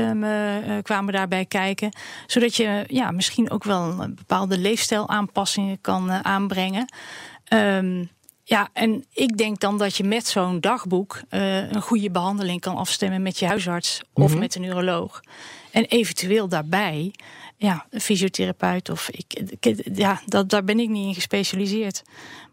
kwamen 0.83 1.13
daarbij 1.13 1.45
kijken. 1.45 1.97
Zodat 2.27 2.57
je 2.57 2.85
ja, 2.87 3.11
misschien 3.11 3.51
ook 3.51 3.65
wel 3.65 4.01
een 4.01 4.15
bepaalde 4.15 4.59
leefstijlaanpassingen 4.59 5.81
kan 5.81 6.11
aanbrengen. 6.25 6.93
Um, 7.49 8.11
ja, 8.49 8.69
en 8.73 9.05
ik 9.13 9.37
denk 9.37 9.61
dan 9.61 9.79
dat 9.79 9.97
je 9.97 10.05
met 10.05 10.27
zo'n 10.27 10.61
dagboek 10.61 11.21
uh, 11.31 11.71
een 11.71 11.83
goede 11.83 12.11
behandeling 12.11 12.61
kan 12.61 12.77
afstemmen 12.77 13.23
met 13.23 13.39
je 13.39 13.47
huisarts 13.47 14.01
of 14.13 14.23
mm 14.23 14.31
-hmm. 14.31 14.39
met 14.39 14.55
een 14.55 14.61
neuroloog. 14.61 15.21
En 15.71 15.85
eventueel 15.85 16.49
daarbij, 16.49 17.15
ja, 17.57 17.87
een 17.91 18.01
fysiotherapeut 18.01 18.89
of 18.89 19.09
ik, 19.11 19.75
ja, 19.95 20.21
dat, 20.27 20.51
daar 20.51 20.65
ben 20.65 20.81
ik 20.81 20.89
niet 20.89 21.07
in 21.07 21.15
gespecialiseerd. 21.15 22.03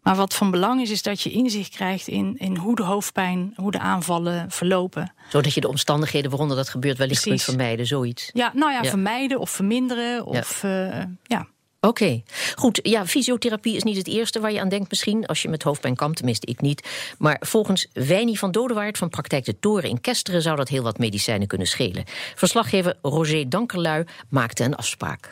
Maar 0.02 0.16
wat 0.16 0.34
van 0.34 0.52
belang 0.52 0.82
is, 0.82 0.90
is 0.90 1.02
dat 1.02 1.22
je 1.22 1.32
inzicht 1.32 1.76
krijgt 1.76 2.08
in, 2.08 2.36
in 2.38 2.58
hoe 2.58 2.76
de 2.76 2.84
hoofdpijn, 2.84 3.54
hoe 3.56 3.72
de 3.72 3.80
aanvallen 3.80 4.52
verlopen. 4.52 5.14
Zodat 5.30 5.54
je 5.54 5.62
de 5.62 5.68
omstandigheden 5.68 6.30
waaronder 6.30 6.58
dat 6.58 6.70
gebeurt 6.70 6.98
wellicht 6.98 7.22
Precies. 7.22 7.46
kunt 7.46 7.58
vermijden, 7.58 7.86
zoiets. 7.86 8.30
Ja, 8.34 8.52
nou 8.54 8.72
ja, 8.72 8.82
ja. 8.82 8.90
vermijden 8.90 9.40
of 9.40 9.50
verminderen. 9.50 10.26
Of 10.26 10.62
ja. 10.62 10.98
Uh, 10.98 11.04
ja. 11.24 11.48
Oké, 11.88 12.04
okay. 12.04 12.24
goed. 12.56 12.80
Ja, 12.84 13.06
fysiotherapie 13.06 13.76
is 13.76 13.84
niet 13.84 13.98
het 13.98 14.08
eerste 14.08 14.40
waar 14.40 14.52
je 14.52 14.60
aan 14.60 14.70
denkt 14.70 14.90
misschien... 14.90 15.26
als 15.26 15.42
je 15.42 15.50
met 15.50 15.64
hoofdpijn 15.64 15.96
kampt, 15.96 16.18
tenminste 16.18 16.48
ik 16.48 16.62
niet. 16.62 16.88
Maar 17.18 17.38
volgens 17.40 17.88
Wijnie 17.94 18.40
van 18.40 18.52
Dodewaard 18.52 18.98
van 18.98 19.10
Praktijk 19.10 19.46
de 19.46 19.60
Toren 19.60 19.90
in 19.90 20.02
Kesteren... 20.02 20.42
zou 20.42 20.56
dat 20.56 20.70
heel 20.70 20.84
wat 20.84 20.98
medicijnen 20.98 21.48
kunnen 21.48 21.68
schelen. 21.68 22.04
Verslaggever 22.36 22.96
Roger 23.02 23.50
Dankerlui 23.50 24.04
maakte 24.30 24.64
een 24.64 24.76
afspraak. 24.76 25.32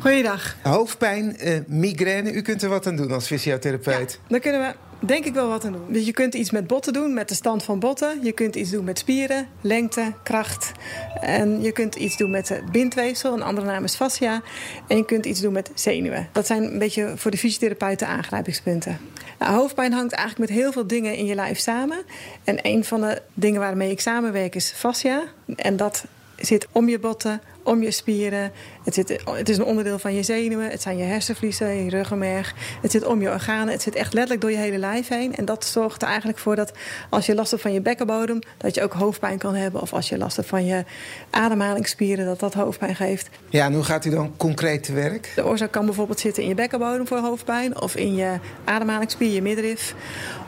Goeiedag. 0.00 0.56
Hoofdpijn, 0.62 1.36
uh, 1.48 1.58
migraine, 1.66 2.32
u 2.32 2.42
kunt 2.42 2.62
er 2.62 2.68
wat 2.68 2.86
aan 2.86 2.96
doen 2.96 3.12
als 3.12 3.26
fysiotherapeut. 3.26 4.12
Ja, 4.12 4.28
dan 4.28 4.40
kunnen 4.40 4.60
we 4.60 4.87
denk 4.98 5.24
ik 5.24 5.34
wel 5.34 5.48
wat 5.48 5.64
aan 5.64 5.72
doen. 5.72 5.92
Dus 5.92 6.06
je 6.06 6.12
kunt 6.12 6.34
iets 6.34 6.50
met 6.50 6.66
botten 6.66 6.92
doen, 6.92 7.14
met 7.14 7.28
de 7.28 7.34
stand 7.34 7.62
van 7.62 7.78
botten. 7.78 8.18
Je 8.22 8.32
kunt 8.32 8.56
iets 8.56 8.70
doen 8.70 8.84
met 8.84 8.98
spieren, 8.98 9.48
lengte, 9.60 10.12
kracht. 10.22 10.72
En 11.20 11.62
je 11.62 11.72
kunt 11.72 11.94
iets 11.94 12.16
doen 12.16 12.30
met 12.30 12.62
bindweefsel, 12.72 13.32
een 13.32 13.42
andere 13.42 13.66
naam 13.66 13.84
is 13.84 13.94
fascia. 13.94 14.42
En 14.88 14.96
je 14.96 15.04
kunt 15.04 15.26
iets 15.26 15.40
doen 15.40 15.52
met 15.52 15.70
zenuwen. 15.74 16.28
Dat 16.32 16.46
zijn 16.46 16.62
een 16.62 16.78
beetje 16.78 17.12
voor 17.16 17.30
de 17.30 17.38
fysiotherapeuten 17.38 18.06
aangrijpingspunten. 18.06 18.98
Nou, 19.38 19.54
hoofdpijn 19.54 19.92
hangt 19.92 20.12
eigenlijk 20.12 20.50
met 20.50 20.58
heel 20.58 20.72
veel 20.72 20.86
dingen 20.86 21.16
in 21.16 21.26
je 21.26 21.34
lijf 21.34 21.58
samen. 21.58 21.98
En 22.44 22.58
een 22.62 22.84
van 22.84 23.00
de 23.00 23.22
dingen 23.34 23.60
waarmee 23.60 23.90
ik 23.90 24.00
samenwerk 24.00 24.54
is 24.54 24.70
fascia. 24.70 25.22
En 25.56 25.76
dat 25.76 26.04
zit 26.38 26.66
om 26.72 26.88
je 26.88 26.98
botten, 26.98 27.40
om 27.62 27.82
je 27.82 27.90
spieren. 27.90 28.52
Het, 28.84 28.94
zit, 28.94 29.20
het 29.24 29.48
is 29.48 29.58
een 29.58 29.64
onderdeel 29.64 29.98
van 29.98 30.14
je 30.14 30.22
zenuwen. 30.22 30.70
Het 30.70 30.82
zijn 30.82 30.96
je 30.96 31.04
hersenvliezen, 31.04 31.84
je 31.84 31.90
ruggenmerg. 31.90 32.54
Het 32.82 32.90
zit 32.90 33.04
om 33.04 33.22
je 33.22 33.30
organen. 33.30 33.72
Het 33.72 33.82
zit 33.82 33.94
echt 33.94 34.12
letterlijk 34.12 34.40
door 34.40 34.50
je 34.50 34.56
hele 34.56 34.78
lijf 34.78 35.08
heen. 35.08 35.36
En 35.36 35.44
dat 35.44 35.64
zorgt 35.64 36.02
er 36.02 36.08
eigenlijk 36.08 36.38
voor 36.38 36.56
dat 36.56 36.72
als 37.10 37.26
je 37.26 37.34
last 37.34 37.50
hebt 37.50 37.62
van 37.62 37.72
je 37.72 37.80
bekkenbodem... 37.80 38.38
dat 38.56 38.74
je 38.74 38.82
ook 38.82 38.92
hoofdpijn 38.92 39.38
kan 39.38 39.54
hebben. 39.54 39.80
Of 39.80 39.92
als 39.92 40.08
je 40.08 40.18
last 40.18 40.36
hebt 40.36 40.48
van 40.48 40.66
je 40.66 40.84
ademhalingsspieren, 41.30 42.26
dat 42.26 42.40
dat 42.40 42.54
hoofdpijn 42.54 42.96
geeft. 42.96 43.28
Ja, 43.48 43.64
en 43.64 43.74
hoe 43.74 43.84
gaat 43.84 44.04
u 44.04 44.10
dan 44.10 44.36
concreet 44.36 44.82
te 44.82 44.92
werk? 44.92 45.32
De 45.34 45.46
oorzaak 45.46 45.70
kan 45.70 45.84
bijvoorbeeld 45.84 46.20
zitten 46.20 46.42
in 46.42 46.48
je 46.48 46.54
bekkenbodem 46.54 47.06
voor 47.06 47.18
hoofdpijn... 47.18 47.80
of 47.80 47.96
in 47.96 48.14
je 48.14 48.38
ademhalingsspier, 48.64 49.30
je 49.30 49.42
middenrif... 49.42 49.94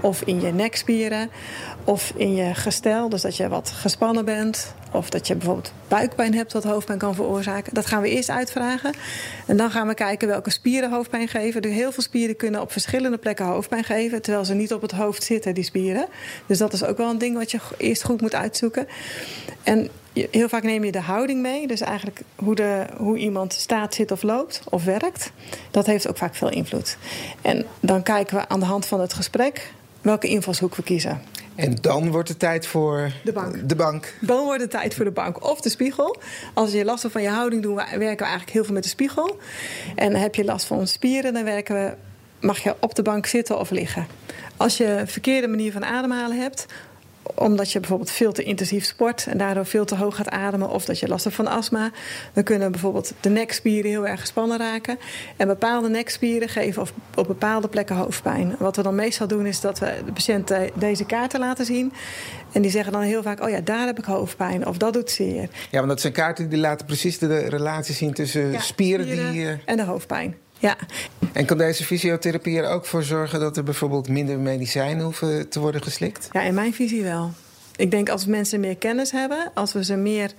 of 0.01 0.23
in 0.25 0.41
je 0.41 0.53
nekspieren, 0.53 1.31
of 1.85 2.13
in 2.17 2.35
je 2.35 2.55
gestel. 2.55 3.09
Dus 3.09 3.23
dat 3.23 3.37
je 3.37 3.49
wat 3.49 3.71
gespannen 3.71 4.25
bent... 4.25 4.75
of 4.93 5.11
dat 5.11 5.27
je 5.27 5.35
bijvoorbeeld 5.35 5.73
buikpijn 5.89 6.35
hebt 6.35 6.53
wat 6.53 6.65
hoofdpijn 6.65 6.99
kan 6.99 7.15
veroorzaken. 7.15 7.75
Dat 7.75 7.87
gaan 7.87 8.03
we 8.03 8.09
eerst 8.09 8.31
uitvragen. 8.31 8.95
En 9.47 9.57
dan 9.57 9.71
gaan 9.71 9.87
we 9.87 9.95
kijken 9.95 10.29
welke 10.29 10.51
spieren 10.51 10.91
hoofdpijn 10.91 11.29
geven. 11.29 11.63
Dus 11.63 11.73
heel 11.73 11.93
veel 11.93 12.03
spieren 12.03 12.37
kunnen 12.37 12.61
op 12.61 12.73
verschillende 12.73 13.19
plekken 13.19 13.45
hoofdpijn 13.45 13.85
geven. 13.85 14.23
Terwijl 14.23 14.45
ze 14.45 14.55
niet 14.55 14.73
op 14.73 14.83
het 14.83 14.93
hoofd 14.93 15.23
zitten, 15.23 15.55
die 15.55 15.65
spieren. 15.65 16.09
Dus 16.47 16.59
dat 16.59 16.73
is 16.73 16.85
ook 16.85 16.97
wel 16.97 17.11
een 17.11 17.19
ding 17.19 17.37
wat 17.37 17.51
je 17.51 17.59
eerst 17.77 18.05
goed 18.05 18.21
moet 18.21 18.35
uitzoeken. 18.35 18.87
En 19.63 19.91
heel 20.13 20.49
vaak 20.49 20.63
neem 20.63 20.85
je 20.85 20.93
de 20.93 21.01
houding 21.01 21.41
mee. 21.41 21.67
Dus 21.67 21.81
eigenlijk 21.81 22.21
hoe, 22.35 22.55
de, 22.55 22.85
hoe 22.97 23.19
iemand 23.19 23.53
staat, 23.53 23.95
zit 23.95 24.11
of 24.11 24.23
loopt 24.23 24.63
of 24.69 24.85
werkt. 24.85 25.33
Dat 25.71 25.87
heeft 25.87 26.09
ook 26.09 26.17
vaak 26.17 26.35
veel 26.35 26.51
invloed. 26.51 26.97
En 27.43 27.67
dan 27.81 28.03
kijken 28.03 28.37
we 28.37 28.49
aan 28.49 28.61
de 28.61 28.67
hand 28.67 28.87
van 28.87 29.01
het 29.01 29.13
gesprek 29.13 29.73
welke 30.01 30.29
invalshoek 30.29 30.75
we 30.75 30.83
kiezen. 30.83 31.21
En 31.61 31.77
dan 31.81 32.11
wordt 32.11 32.29
het 32.29 32.39
tijd 32.39 32.67
voor 32.67 33.13
de 33.25 33.33
bank. 33.33 33.69
de 33.69 33.77
bank. 33.77 34.15
Dan 34.21 34.45
wordt 34.45 34.61
het 34.61 34.71
tijd 34.71 34.95
voor 34.95 35.05
de 35.05 35.11
bank 35.11 35.45
of 35.45 35.61
de 35.61 35.69
spiegel. 35.69 36.17
Als 36.55 36.73
je 36.73 36.85
last 36.85 37.03
hebt 37.03 37.15
van 37.15 37.23
je 37.23 37.29
houding, 37.29 37.63
doen 37.63 37.75
we, 37.75 37.83
werken 37.83 37.99
we 37.99 38.23
eigenlijk 38.25 38.51
heel 38.51 38.65
veel 38.65 38.75
met 38.75 38.83
de 38.83 38.89
spiegel. 38.89 39.37
En 39.95 40.15
heb 40.15 40.35
je 40.35 40.45
last 40.45 40.67
van 40.67 40.87
spieren, 40.87 41.33
dan 41.33 41.45
werken 41.45 41.75
we, 41.75 41.95
mag 42.47 42.59
je 42.59 42.75
op 42.81 42.95
de 42.95 43.03
bank 43.03 43.27
zitten 43.27 43.59
of 43.59 43.71
liggen. 43.71 44.07
Als 44.57 44.77
je 44.77 44.87
een 44.87 45.09
verkeerde 45.09 45.49
manier 45.49 45.73
van 45.73 45.85
ademhalen 45.85 46.41
hebt, 46.41 46.67
omdat 47.35 47.73
je 47.73 47.79
bijvoorbeeld 47.81 48.11
veel 48.11 48.33
te 48.33 48.43
intensief 48.43 48.85
sport 48.85 49.27
en 49.27 49.39
daardoor 49.39 49.67
veel 49.67 49.85
te 49.85 49.95
hoog 49.95 50.17
gaat 50.17 50.29
ademen, 50.29 50.69
of 50.71 50.85
dat 50.85 50.99
je 50.99 51.09
last 51.09 51.25
hebt 51.25 51.37
van 51.37 51.47
astma, 51.47 51.91
dan 52.33 52.45
kunnen 52.45 52.71
bijvoorbeeld 52.71 53.13
de 53.21 53.31
nekspieren 53.31 53.91
heel 53.91 54.07
erg 54.07 54.21
gespannen 54.21 54.59
raken. 54.59 54.99
En 55.37 55.47
bepaalde 55.47 55.89
nekspieren 55.89 56.49
geven 56.49 56.87
op 57.15 57.27
bepaalde 57.27 57.69
plekken 57.69 57.97
hoofdpijn. 57.97 58.55
Wat 58.59 58.77
we 58.77 58.83
dan 58.83 58.95
meestal 58.95 59.27
doen 59.27 59.47
is 59.47 59.61
dat 59.61 59.79
we 59.79 59.95
de 60.05 60.13
patiënt 60.13 60.53
deze 60.75 61.05
kaarten 61.05 61.41
laten 61.41 61.65
zien. 61.65 61.93
En 62.53 62.63
die 62.63 62.71
zeggen 62.71 62.93
dan 62.93 63.03
heel 63.03 63.23
vaak: 63.23 63.43
Oh 63.43 63.51
ja, 63.51 63.61
daar 63.61 63.87
heb 63.87 63.99
ik 63.99 64.05
hoofdpijn, 64.05 64.67
of 64.67 64.77
dat 64.77 64.93
doet 64.93 65.11
zeer. 65.11 65.49
Ja, 65.71 65.79
want 65.79 65.89
dat 65.89 66.01
zijn 66.01 66.13
kaarten 66.13 66.49
die 66.49 66.59
laten 66.59 66.87
precies 66.87 67.19
de 67.19 67.39
relatie 67.39 67.95
zien 67.95 68.13
tussen 68.15 68.63
spieren, 68.63 69.07
spieren, 69.07 69.33
die. 69.33 69.43
Uh... 69.43 69.53
En 69.65 69.77
de 69.77 69.85
hoofdpijn. 69.85 70.37
Ja. 70.61 70.77
En 71.33 71.45
kan 71.45 71.59
deze 71.59 71.85
fysiotherapie 71.85 72.59
er 72.59 72.69
ook 72.69 72.87
voor 72.87 73.03
zorgen 73.03 73.41
dat 73.41 73.57
er 73.57 73.63
bijvoorbeeld 73.63 74.09
minder 74.09 74.39
medicijnen 74.39 75.05
hoeven 75.05 75.49
te 75.49 75.61
worden 75.61 75.83
geslikt? 75.83 76.29
Ja, 76.33 76.41
in 76.41 76.55
mijn 76.55 76.75
visie 76.75 77.03
wel. 77.03 77.33
Ik 77.77 77.91
denk 77.91 78.09
als 78.09 78.27
mensen 78.27 78.61
meer 78.61 78.77
kennis 78.77 79.11
hebben, 79.11 79.51
als 79.55 79.73
we 79.73 79.85
ze 79.85 79.97
meer. 79.97 80.31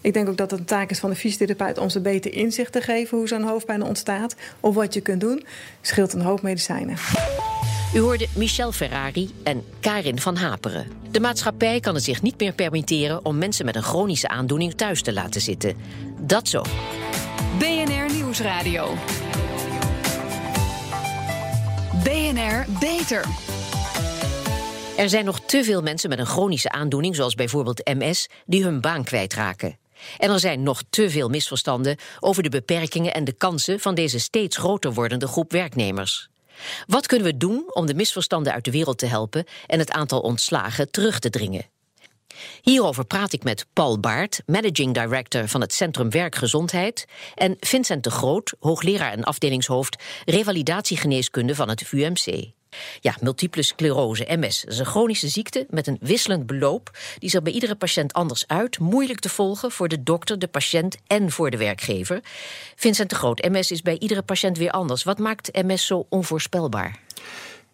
Ik 0.00 0.12
denk 0.12 0.28
ook 0.28 0.36
dat 0.36 0.50
het 0.50 0.60
een 0.60 0.66
taak 0.66 0.90
is 0.90 0.98
van 0.98 1.10
de 1.10 1.16
fysiotherapeut 1.16 1.78
om 1.78 1.88
ze 1.88 2.00
beter 2.00 2.32
inzicht 2.32 2.72
te 2.72 2.80
geven 2.80 3.18
hoe 3.18 3.28
zo'n 3.28 3.42
hoofdpijn 3.42 3.82
ontstaat 3.82 4.34
of 4.60 4.74
wat 4.74 4.94
je 4.94 5.00
kunt 5.00 5.20
doen, 5.20 5.44
scheelt 5.80 6.12
een 6.12 6.20
hoop 6.20 6.42
medicijnen. 6.42 6.96
U 7.94 7.98
hoorde 7.98 8.26
Michel 8.36 8.72
Ferrari 8.72 9.30
en 9.42 9.64
Karin 9.80 10.20
van 10.20 10.36
Haperen. 10.36 10.86
De 11.10 11.20
maatschappij 11.20 11.80
kan 11.80 11.94
het 11.94 12.04
zich 12.04 12.22
niet 12.22 12.40
meer 12.40 12.52
permitteren 12.52 13.24
om 13.24 13.38
mensen 13.38 13.64
met 13.64 13.76
een 13.76 13.82
chronische 13.82 14.28
aandoening 14.28 14.74
thuis 14.74 15.02
te 15.02 15.12
laten 15.12 15.40
zitten. 15.40 15.76
Dat 16.18 16.48
zo. 16.48 16.62
BNR 17.58 18.12
Nieuwsradio. 18.12 18.94
BNR 22.04 22.64
Beter. 22.80 23.24
Er 24.96 25.08
zijn 25.08 25.24
nog 25.24 25.40
te 25.40 25.64
veel 25.64 25.82
mensen 25.82 26.08
met 26.08 26.18
een 26.18 26.26
chronische 26.26 26.70
aandoening, 26.70 27.16
zoals 27.16 27.34
bijvoorbeeld 27.34 27.90
MS, 27.98 28.28
die 28.46 28.64
hun 28.64 28.80
baan 28.80 29.04
kwijtraken. 29.04 29.78
En 30.18 30.30
er 30.30 30.40
zijn 30.40 30.62
nog 30.62 30.82
te 30.90 31.10
veel 31.10 31.28
misverstanden 31.28 31.96
over 32.20 32.42
de 32.42 32.48
beperkingen 32.48 33.14
en 33.14 33.24
de 33.24 33.32
kansen 33.32 33.80
van 33.80 33.94
deze 33.94 34.18
steeds 34.18 34.56
groter 34.56 34.92
wordende 34.92 35.26
groep 35.26 35.52
werknemers. 35.52 36.28
Wat 36.86 37.06
kunnen 37.06 37.26
we 37.26 37.36
doen 37.36 37.64
om 37.72 37.86
de 37.86 37.94
misverstanden 37.94 38.52
uit 38.52 38.64
de 38.64 38.70
wereld 38.70 38.98
te 38.98 39.06
helpen 39.06 39.44
en 39.66 39.78
het 39.78 39.90
aantal 39.90 40.20
ontslagen 40.20 40.90
terug 40.90 41.18
te 41.18 41.30
dringen? 41.30 41.66
Hierover 42.62 43.04
praat 43.04 43.32
ik 43.32 43.42
met 43.42 43.66
Paul 43.72 44.00
Baart, 44.00 44.42
managing 44.46 44.94
director 44.94 45.48
van 45.48 45.60
het 45.60 45.72
Centrum 45.72 46.10
Werkgezondheid, 46.10 47.06
en 47.34 47.56
Vincent 47.60 48.04
de 48.04 48.10
Groot, 48.10 48.54
hoogleraar 48.60 49.12
en 49.12 49.24
afdelingshoofd 49.24 50.02
revalidatiegeneeskunde 50.24 51.54
van 51.54 51.68
het 51.68 51.92
UMC. 51.92 52.52
Ja, 53.00 53.16
multiple 53.20 53.62
sclerose, 53.62 54.26
MS, 54.28 54.64
is 54.64 54.78
een 54.78 54.86
chronische 54.86 55.28
ziekte 55.28 55.66
met 55.70 55.86
een 55.86 55.98
wisselend 56.00 56.46
beloop. 56.46 56.98
Die 57.18 57.30
zich 57.30 57.42
bij 57.42 57.52
iedere 57.52 57.74
patiënt 57.74 58.12
anders 58.12 58.44
uit. 58.46 58.78
Moeilijk 58.78 59.20
te 59.20 59.28
volgen 59.28 59.70
voor 59.70 59.88
de 59.88 60.02
dokter, 60.02 60.38
de 60.38 60.48
patiënt 60.48 60.96
en 61.06 61.30
voor 61.30 61.50
de 61.50 61.56
werkgever. 61.56 62.20
Vincent 62.76 63.10
de 63.10 63.16
Groot, 63.16 63.48
MS 63.48 63.70
is 63.70 63.82
bij 63.82 63.98
iedere 63.98 64.22
patiënt 64.22 64.58
weer 64.58 64.70
anders. 64.70 65.02
Wat 65.02 65.18
maakt 65.18 65.52
MS 65.52 65.86
zo 65.86 66.06
onvoorspelbaar? 66.08 66.98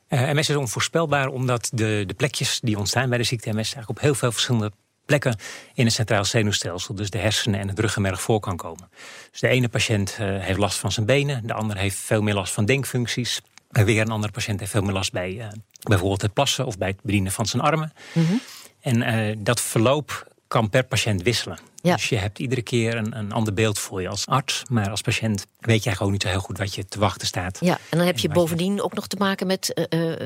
Uh, 0.09 0.31
MS 0.31 0.49
is 0.49 0.57
onvoorspelbaar 0.57 1.29
omdat 1.29 1.71
de, 1.73 2.05
de 2.07 2.15
plekjes 2.15 2.61
die 2.63 2.79
ontstaan 2.79 3.09
bij 3.09 3.19
de 3.19 3.25
ziekte 3.25 3.49
MS 3.49 3.57
eigenlijk 3.57 3.89
op 3.89 4.01
heel 4.01 4.15
veel 4.15 4.33
verschillende 4.33 4.73
plekken 5.05 5.37
in 5.75 5.85
het 5.85 5.95
centraal 5.95 6.25
zenuwstelsel, 6.25 6.95
dus 6.95 7.11
de 7.11 7.19
hersenen 7.19 7.61
en 7.61 7.69
het 7.69 7.79
ruggenmerg, 7.79 8.21
voor 8.21 8.41
kan 8.41 8.57
komen. 8.57 8.89
Dus 9.31 9.41
de 9.41 9.49
ene 9.49 9.69
patiënt 9.69 10.17
uh, 10.21 10.41
heeft 10.41 10.59
last 10.59 10.79
van 10.79 10.93
zijn 10.93 11.07
benen, 11.07 11.47
de 11.47 11.53
andere 11.53 11.81
heeft 11.81 11.97
veel 11.97 12.23
meer 12.23 12.35
last 12.35 12.53
van 12.53 12.65
denkfuncties. 12.65 13.41
En 13.71 13.85
weer 13.85 14.01
een 14.01 14.11
andere 14.11 14.33
patiënt 14.33 14.61
heeft 14.61 14.73
veel 14.73 14.83
meer 14.83 14.93
last 14.93 15.13
bij 15.13 15.33
uh, 15.33 15.47
bijvoorbeeld 15.83 16.23
het 16.23 16.33
plassen 16.33 16.67
of 16.67 16.79
bij 16.79 16.89
het 16.89 17.03
bedienen 17.03 17.33
van 17.33 17.47
zijn 17.47 17.63
armen. 17.63 17.93
Mm 18.13 18.27
-hmm. 18.27 18.41
En 18.81 19.45
dat 19.45 19.61
verloop 19.61 20.33
kan 20.49 20.69
per 20.69 20.85
patiënt 20.85 21.23
wisselen. 21.23 21.59
Ja. 21.87 21.95
Dus 21.95 22.09
je 22.09 22.17
hebt 22.17 22.39
iedere 22.39 22.63
keer 22.63 22.97
een, 22.97 23.17
een 23.17 23.33
ander 23.33 23.55
beeld 23.55 23.79
voor 23.79 24.03
je 24.03 24.09
als 24.09 24.27
arts. 24.27 24.63
Maar 24.69 24.91
als 24.91 25.01
patiënt 25.01 25.47
weet 25.61 25.83
je 25.83 25.85
eigenlijk 25.85 26.01
ook 26.01 26.11
niet 26.11 26.23
zo 26.23 26.29
heel 26.29 26.41
goed 26.41 26.59
wat 26.59 26.75
je 26.75 26.87
te 26.87 26.99
wachten 26.99 27.27
staat. 27.27 27.59
Ja, 27.61 27.79
en 27.89 27.99
dan 27.99 28.07
heb 28.07 28.19
je 28.19 28.29
bovendien 28.29 28.83
ook 28.83 28.95
nog 28.95 29.07
te 29.07 29.17
maken 29.17 29.47
met 29.47 29.87
uh, 29.91 30.01
uh, 30.11 30.17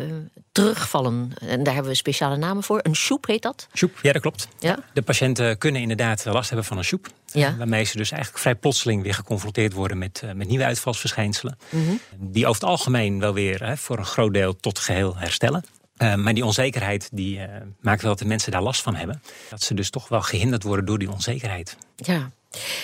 terugvallen. 0.53 1.33
En 1.41 1.63
daar 1.63 1.75
hebben 1.75 1.93
we 1.93 1.99
speciale 1.99 2.37
namen 2.37 2.63
voor. 2.63 2.81
Een 2.83 2.95
soep 2.95 3.27
heet 3.27 3.43
dat? 3.43 3.67
Soep, 3.73 3.99
ja 4.03 4.13
dat 4.13 4.23
klopt. 4.23 4.49
Ja? 4.59 4.79
De 4.93 5.03
patiënten 5.03 5.59
kunnen 5.59 5.81
inderdaad 5.81 6.25
last 6.25 6.49
hebben 6.49 6.67
van 6.67 6.79
een 6.79 6.85
soep. 6.85 7.09
Ja. 7.27 7.57
Waarmee 7.57 7.85
ze 7.85 7.97
dus 7.97 8.11
eigenlijk 8.11 8.43
vrij 8.43 8.55
plotseling 8.55 9.03
weer 9.03 9.15
geconfronteerd 9.15 9.73
worden 9.73 9.99
met, 9.99 10.23
uh, 10.25 10.33
met 10.33 10.49
nieuwe 10.49 10.65
uitvalsverschijnselen. 10.65 11.59
Mm 11.69 11.87
-hmm. 11.87 12.01
Die 12.17 12.47
over 12.47 12.61
het 12.61 12.71
algemeen 12.71 13.21
wel 13.21 13.33
weer 13.33 13.67
hè, 13.67 13.77
voor 13.77 13.99
een 13.99 14.05
groot 14.05 14.33
deel 14.33 14.57
tot 14.57 14.79
geheel 14.79 15.17
herstellen. 15.17 15.65
Uh, 16.03 16.15
maar 16.15 16.35
die 16.35 16.45
onzekerheid 16.45 17.09
die, 17.13 17.39
uh, 17.39 17.45
maakt 17.81 18.03
wel 18.03 18.11
dat 18.11 18.19
de 18.19 18.27
mensen 18.27 18.53
daar 18.53 18.63
last 18.63 18.83
van 18.83 18.95
hebben. 18.95 19.23
Dat 19.51 19.63
ze 19.63 19.75
dus 19.75 19.91
toch 19.91 20.09
wel 20.09 20.23
gehinderd 20.23 20.63
worden 20.63 20.85
door 20.85 20.99
die 20.99 21.11
onzekerheid. 21.11 21.77
Ja. 21.97 22.31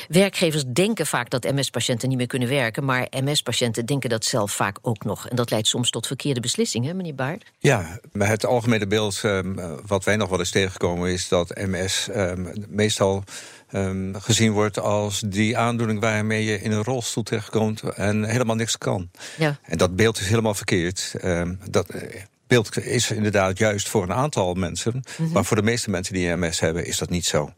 Werkgevers 0.08 0.64
denken 0.72 1.06
vaak 1.06 1.30
dat 1.30 1.52
MS-patiënten 1.52 2.08
niet 2.08 2.18
meer 2.18 2.26
kunnen 2.26 2.48
werken, 2.48 2.84
maar 2.84 3.06
MS-patiënten 3.10 3.86
denken 3.86 4.10
dat 4.10 4.24
zelf 4.24 4.52
vaak 4.52 4.78
ook 4.82 5.04
nog. 5.04 5.28
En 5.28 5.36
dat 5.36 5.50
leidt 5.50 5.66
soms 5.66 5.90
tot 5.90 6.06
verkeerde 6.06 6.40
beslissingen, 6.40 6.96
meneer 6.96 7.14
Baart? 7.14 7.44
Ja, 7.58 7.98
maar 8.12 8.28
het 8.28 8.46
algemene 8.46 8.86
beeld 8.86 9.22
um, 9.24 9.60
wat 9.86 10.04
wij 10.04 10.16
nog 10.16 10.28
wel 10.28 10.38
eens 10.38 10.50
tegenkomen 10.50 11.10
is 11.10 11.28
dat 11.28 11.54
MS 11.54 12.08
um, 12.16 12.52
meestal 12.68 13.24
um, 13.72 14.14
gezien 14.18 14.52
wordt 14.52 14.78
als 14.78 15.20
die 15.26 15.58
aandoening 15.58 16.00
waarmee 16.00 16.44
je 16.44 16.60
in 16.60 16.72
een 16.72 16.84
rolstoel 16.84 17.22
terechtkomt 17.22 17.82
en 17.82 18.24
helemaal 18.24 18.56
niks 18.56 18.78
kan. 18.78 19.10
Ja. 19.38 19.58
En 19.62 19.78
dat 19.78 19.96
beeld 19.96 20.20
is 20.20 20.28
helemaal 20.28 20.54
verkeerd. 20.54 21.14
dat, 21.70 21.86
beeld 22.46 22.78
is 22.78 23.10
inderdaad 23.10 23.58
juist 23.58 23.88
voor 23.88 24.02
een 24.02 24.12
aantal 24.12 24.54
mensen. 24.54 24.92
Mm 24.94 25.02
-hmm. 25.16 25.32
Maar 25.32 25.44
voor 25.44 25.56
de 25.56 25.62
meeste 25.62 25.90
mensen 25.90 26.14
die 26.14 26.36
MS 26.36 26.60
hebben, 26.60 26.86
is 26.86 26.98
dat 26.98 27.10
niet 27.10 27.26
zo. 27.26 27.52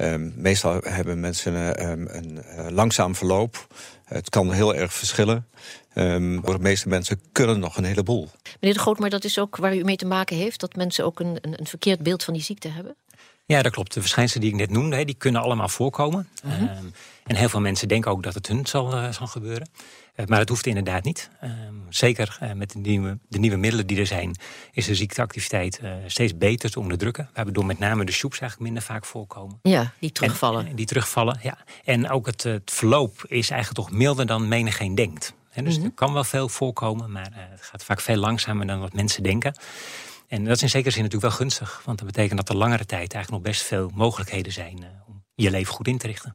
Um, 0.00 0.32
meestal 0.36 0.80
hebben 0.84 1.20
mensen 1.20 1.82
um, 1.90 2.06
een 2.10 2.38
uh, 2.58 2.66
langzaam 2.70 3.14
verloop. 3.14 3.66
Het 4.04 4.30
kan 4.30 4.52
heel 4.52 4.74
erg 4.74 4.94
verschillen. 4.94 5.46
Um, 5.94 6.40
voor 6.44 6.56
de 6.56 6.62
meeste 6.62 6.88
mensen 6.88 7.20
kunnen 7.32 7.58
nog 7.58 7.76
een 7.76 7.84
heleboel. 7.84 8.28
Meneer 8.60 8.76
de 8.76 8.82
Groot, 8.82 8.98
maar 8.98 9.10
dat 9.10 9.24
is 9.24 9.38
ook 9.38 9.56
waar 9.56 9.76
u 9.76 9.84
mee 9.84 9.96
te 9.96 10.06
maken 10.06 10.36
heeft... 10.36 10.60
dat 10.60 10.76
mensen 10.76 11.04
ook 11.04 11.20
een, 11.20 11.38
een, 11.40 11.60
een 11.60 11.66
verkeerd 11.66 12.02
beeld 12.02 12.24
van 12.24 12.34
die 12.34 12.42
ziekte 12.42 12.68
hebben? 12.68 12.96
Ja, 13.48 13.62
dat 13.62 13.72
klopt. 13.72 13.94
De 13.94 14.00
verschijnselen 14.00 14.42
die 14.42 14.52
ik 14.52 14.58
net 14.58 14.70
noemde, 14.70 15.04
die 15.04 15.14
kunnen 15.14 15.42
allemaal 15.42 15.68
voorkomen. 15.68 16.28
Mhm. 16.42 16.52
Ehm, 16.52 16.84
en 17.24 17.36
heel 17.36 17.48
veel 17.48 17.60
mensen 17.60 17.88
denken 17.88 18.10
ook 18.10 18.22
dat 18.22 18.34
het 18.34 18.46
hun 18.48 18.66
zal, 18.66 18.92
eh, 18.92 19.12
zal 19.12 19.26
gebeuren. 19.26 19.68
Eh, 20.14 20.26
maar 20.26 20.38
dat 20.38 20.48
hoeft 20.48 20.66
inderdaad 20.66 21.04
niet. 21.04 21.30
Ehm, 21.40 21.74
zeker 21.88 22.36
eh, 22.40 22.52
met 22.52 22.72
de 22.72 22.78
nieuwe, 22.78 23.18
de 23.28 23.38
nieuwe 23.38 23.56
middelen 23.56 23.86
die 23.86 23.98
er 23.98 24.06
zijn, 24.06 24.36
is 24.72 24.86
de 24.86 24.94
ziekteactiviteit 24.94 25.80
steeds 26.06 26.36
beter 26.36 26.70
te 26.70 26.80
onderdrukken. 26.80 27.30
Waardoor 27.34 27.66
met 27.66 27.78
name 27.78 28.04
de 28.04 28.12
soeps 28.12 28.40
eigenlijk 28.40 28.70
minder 28.70 28.88
vaak 28.88 29.04
voorkomen. 29.04 29.58
Ja, 29.62 29.92
die 29.98 30.12
terugvallen. 30.12 30.66
En, 30.66 30.76
die 30.76 30.86
terugvallen, 30.86 31.38
ja. 31.42 31.58
En 31.84 32.10
ook 32.10 32.26
het, 32.26 32.42
het 32.42 32.70
verloop 32.70 33.24
is 33.28 33.50
eigenlijk 33.50 33.88
toch 33.88 33.98
milder 33.98 34.26
dan 34.26 34.48
menigeen 34.48 34.94
denkt. 34.94 35.34
Dus 35.62 35.76
er 35.76 35.90
kan 35.94 36.12
wel 36.12 36.24
veel 36.24 36.48
voorkomen, 36.48 37.12
maar 37.12 37.30
het 37.32 37.62
gaat 37.62 37.84
vaak 37.84 38.00
veel 38.00 38.16
langzamer 38.16 38.66
dan 38.66 38.80
wat 38.80 38.92
mensen 38.92 39.22
denken. 39.22 39.54
En 40.28 40.44
dat 40.44 40.56
is 40.56 40.62
in 40.62 40.68
zekere 40.68 40.90
zin 40.90 41.02
natuurlijk 41.02 41.30
wel 41.30 41.40
gunstig. 41.40 41.82
Want 41.84 41.98
dat 41.98 42.06
betekent 42.06 42.38
dat 42.38 42.48
er 42.48 42.56
langere 42.56 42.84
tijd 42.84 43.14
eigenlijk 43.14 43.30
nog 43.30 43.52
best 43.52 43.66
veel 43.66 43.90
mogelijkheden 43.94 44.52
zijn 44.52 44.82
eh, 44.82 44.88
je 45.42 45.50
leven 45.50 45.74
goed 45.74 45.88
in 45.88 45.98
te 45.98 46.06
richten. 46.06 46.32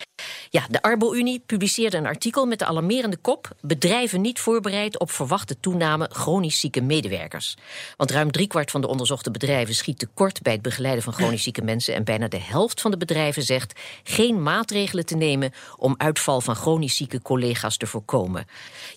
Ja, 0.50 0.66
de 0.70 0.82
Arbo-Unie 0.82 1.44
publiceerde 1.46 1.98
een 1.98 2.06
artikel 2.06 2.46
met 2.46 2.60
de 2.60 2.66
alarmerende 2.66 3.18
kop... 3.18 3.56
bedrijven 3.62 4.22
niet 4.22 4.40
voorbereid 4.40 5.00
op 5.00 5.12
verwachte 5.12 5.60
toename 5.60 6.10
chronisch 6.12 6.60
zieke 6.60 6.82
medewerkers. 6.82 7.58
Want 7.98 8.12
ruim 8.12 8.32
driekwart 8.32 8.72
van 8.72 8.82
de 8.82 8.88
onderzochte 8.88 9.32
bedrijven 9.32 9.76
schiet 9.76 10.00
tekort... 10.00 10.42
bij 10.42 10.54
het 10.54 10.62
begeleiden 10.62 11.04
van 11.04 11.14
chronisch 11.14 11.44
zieke 11.44 11.62
mensen... 11.62 11.94
en 11.94 12.04
bijna 12.04 12.28
de 12.28 12.40
helft 12.40 12.82
van 12.82 12.92
de 12.92 12.98
bedrijven 12.98 13.44
zegt 13.44 13.80
geen 14.04 14.44
maatregelen 14.44 15.06
te 15.06 15.16
nemen... 15.16 15.54
om 15.78 15.96
uitval 15.98 16.42
van 16.42 16.56
chronisch 16.56 16.96
zieke 16.96 17.22
collega's 17.22 17.78
te 17.78 17.88
voorkomen. 17.88 18.46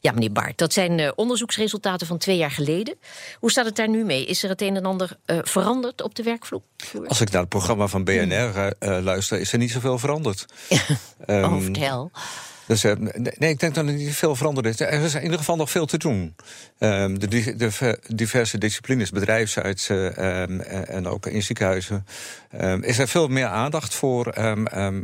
Ja, 0.00 0.12
meneer 0.12 0.32
Baart, 0.32 0.58
dat 0.58 0.72
zijn 0.72 0.98
eh, 0.98 1.10
onderzoeksresultaten 1.14 2.06
van 2.06 2.18
twee 2.18 2.36
jaar 2.36 2.50
geleden. 2.50 2.96
Hoe 3.38 3.50
staat 3.50 3.64
het 3.64 3.76
daar 3.76 3.88
nu 3.88 4.04
mee? 4.04 4.26
Is 4.26 4.42
er 4.42 4.48
het 4.48 4.62
een 4.62 4.76
en 4.76 4.84
ander 4.84 5.16
eh, 5.24 5.38
veranderd 5.42 6.02
op 6.02 6.14
de 6.14 6.22
werkvloer? 6.22 6.62
Als 7.06 7.20
ik 7.20 7.30
naar 7.30 7.40
het 7.40 7.48
programma 7.48 7.86
van 7.86 8.04
BNR 8.04 8.34
eh, 8.34 8.70
eh, 8.78 9.04
luister, 9.04 9.40
is 9.40 9.52
er 9.52 9.58
niet 9.58 9.70
zoveel 9.70 9.95
veranderd. 9.98 10.46
Ehm, 11.26 11.44
oh, 11.44 11.62
vertel. 11.62 12.10
Dus, 12.66 12.84
eh, 12.84 12.96
nee, 12.96 13.32
nee, 13.38 13.50
ik 13.50 13.60
denk 13.60 13.74
dat 13.74 13.86
er 13.86 13.92
niet 13.92 14.14
veel 14.14 14.36
veranderd 14.36 14.66
is. 14.66 14.80
Er 14.80 15.02
is 15.02 15.14
in 15.14 15.22
ieder 15.22 15.38
geval 15.38 15.56
nog 15.56 15.70
veel 15.70 15.86
te 15.86 15.98
doen. 15.98 16.34
Ehm, 16.78 17.14
de, 17.18 17.28
di- 17.28 17.56
de 17.56 17.70
ver- 17.70 17.98
diverse 18.06 18.58
disciplines, 18.58 19.10
bedrijfsarts 19.10 19.88
eh, 19.88 20.42
ehm, 20.42 20.60
en 20.60 21.06
ook 21.06 21.26
in 21.26 21.42
ziekenhuizen... 21.42 22.06
ehm, 22.50 22.82
is 22.82 22.98
er 22.98 23.08
veel 23.08 23.28
meer 23.28 23.46
aandacht 23.46 23.94
voor 23.94 24.34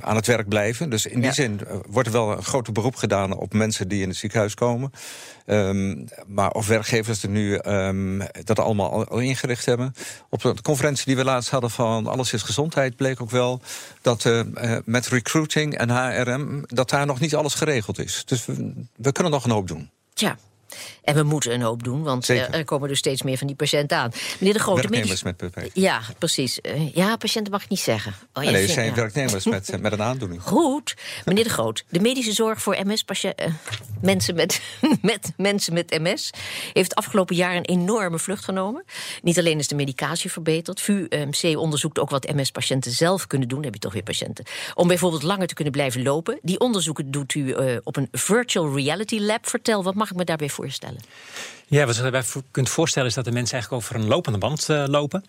aan 0.00 0.16
het 0.16 0.26
werk 0.26 0.48
blijven. 0.48 0.90
Dus 0.90 1.06
in 1.06 1.14
die 1.14 1.24
Ja. 1.24 1.32
zin 1.32 1.60
eh, 1.66 1.76
wordt 1.88 2.08
er 2.08 2.14
wel 2.14 2.32
een 2.32 2.42
groter 2.42 2.72
beroep 2.72 2.94
gedaan... 2.96 3.36
op 3.36 3.52
mensen 3.52 3.88
die 3.88 4.02
in 4.02 4.08
het 4.08 4.16
ziekenhuis 4.16 4.54
komen. 4.54 4.90
Maar 6.26 6.50
of 6.50 6.66
werkgevers 6.66 7.22
er 7.22 7.28
nu 7.28 7.58
dat 8.44 8.58
allemaal 8.58 8.90
al, 8.92 9.06
al 9.08 9.18
ingericht 9.18 9.66
hebben. 9.66 9.94
Op 10.28 10.40
de 10.42 10.54
conferentie 10.62 11.04
die 11.06 11.16
we 11.16 11.24
laatst 11.24 11.50
hadden 11.50 11.70
van 11.70 12.06
Alles 12.06 12.32
is 12.32 12.42
Gezondheid... 12.42 12.96
bleek 12.96 13.20
ook 13.20 13.30
wel 13.30 13.60
dat 14.02 14.24
eh, 14.24 14.40
eh, 14.40 14.82
met 14.84 15.06
recruiting 15.08 15.76
en 15.76 15.90
HRM... 15.90 16.62
dat 16.66 16.90
daar 16.90 17.06
nog 17.06 17.20
niet 17.20 17.34
alles 17.34 17.54
geregeld 17.54 17.98
is. 17.98 18.22
Dus 18.26 18.46
we, 18.46 18.72
we 18.96 19.12
kunnen 19.12 19.32
nog 19.32 19.44
een 19.44 19.50
hoop 19.50 19.68
doen. 19.68 19.90
Tja. 20.14 20.36
En 21.02 21.14
we 21.14 21.22
moeten 21.22 21.52
een 21.52 21.62
hoop 21.62 21.82
doen, 21.82 22.02
want 22.02 22.24
Zeker. 22.24 22.48
eh, 22.48 22.58
er 22.58 22.64
komen 22.64 22.88
dus 22.88 22.98
steeds 22.98 23.22
meer 23.22 23.38
van 23.38 23.46
die 23.46 23.56
patiënten 23.56 23.96
aan. 23.96 24.10
Meneer 24.38 24.54
de 24.54 24.60
Grote, 24.60 24.80
Werknemers 24.80 25.22
met 25.22 25.36
beperking. 25.36 25.72
Ja, 25.74 26.00
precies. 26.18 26.60
Eh, 26.60 26.94
ja, 26.94 27.16
patiënten 27.16 27.52
mag 27.52 27.62
ik 27.62 27.68
niet 27.68 27.80
zeggen. 27.80 28.14
Oh, 28.34 28.42
nee, 28.42 28.54
het 28.54 28.66
ja, 28.68 28.72
zijn 28.72 28.86
ja. 28.86 28.94
werknemers 28.94 29.44
met, 29.44 29.70
eh, 29.70 29.80
met 29.86 29.92
een 29.92 30.02
aandoening. 30.02 30.42
Goed. 30.42 30.94
Meneer 31.24 31.44
de 31.44 31.50
Groot, 31.50 31.84
de 31.88 32.00
medische 32.00 32.32
zorg 32.32 32.62
voor 32.62 32.76
MS-patiënten, 32.84 33.58
mensen 34.00 34.34
met, 34.34 34.60
met 35.02 35.32
mensen 35.36 35.72
met 35.72 35.90
MS, 36.00 36.30
heeft 36.72 36.94
afgelopen 36.94 37.36
jaar 37.36 37.56
een 37.56 37.64
enorme 37.64 38.18
vlucht 38.18 38.44
genomen. 38.44 38.84
Niet 39.22 39.38
alleen 39.38 39.58
is 39.58 39.68
de 39.68 39.74
medicatie 39.74 40.30
verbeterd, 40.30 40.80
VUMC 40.80 41.58
onderzoekt 41.58 41.98
ook 41.98 42.10
wat 42.10 42.32
MS-patiënten 42.34 42.92
zelf 42.92 43.26
kunnen 43.26 43.48
doen. 43.48 43.56
Dan 43.62 43.64
heb 43.64 43.74
je 43.74 43.80
toch 43.80 43.92
weer 43.92 44.02
patiënten. 44.02 44.44
Om 44.74 44.88
bijvoorbeeld 44.88 45.22
langer 45.22 45.46
te 45.46 45.54
kunnen 45.54 45.72
blijven 45.72 46.02
lopen. 46.02 46.38
Die 46.42 46.60
onderzoeken 46.60 47.10
doet 47.10 47.34
u 47.34 47.52
eh, 47.52 47.76
op 47.82 47.96
een 47.96 48.08
virtual 48.12 48.74
reality 48.74 49.18
lab. 49.18 49.48
Vertel, 49.48 49.82
wat 49.82 49.94
mag 49.94 50.10
ik 50.10 50.16
me 50.16 50.24
daarbij 50.24 50.48
voorstellen? 50.48 50.61
voorstellen? 50.62 51.00
Ja, 51.72 51.86
wat 51.86 51.96
je 51.96 52.02
daarbij 52.02 52.22
kunt 52.50 52.68
voorstellen 52.68 53.08
is 53.08 53.14
dat 53.14 53.24
de 53.24 53.32
mensen 53.32 53.52
eigenlijk 53.52 53.82
over 53.82 53.94
een 53.94 54.06
lopende 54.06 54.38
band 54.38 54.68
eh, 54.68 54.84
lopen. 54.86 55.24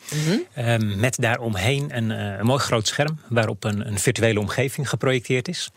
Ehm, 0.53 0.99
met 0.99 1.17
daaromheen 1.19 1.97
een, 1.97 2.11
eh, 2.11 2.37
een 2.37 2.45
mooi 2.45 2.59
groot 2.59 2.87
scherm 2.87 3.19
waarop 3.27 3.63
een, 3.63 3.87
een 3.87 3.99
virtuele 3.99 4.39
omgeving 4.39 4.89
geprojecteerd 4.89 5.47
is. 5.47 5.69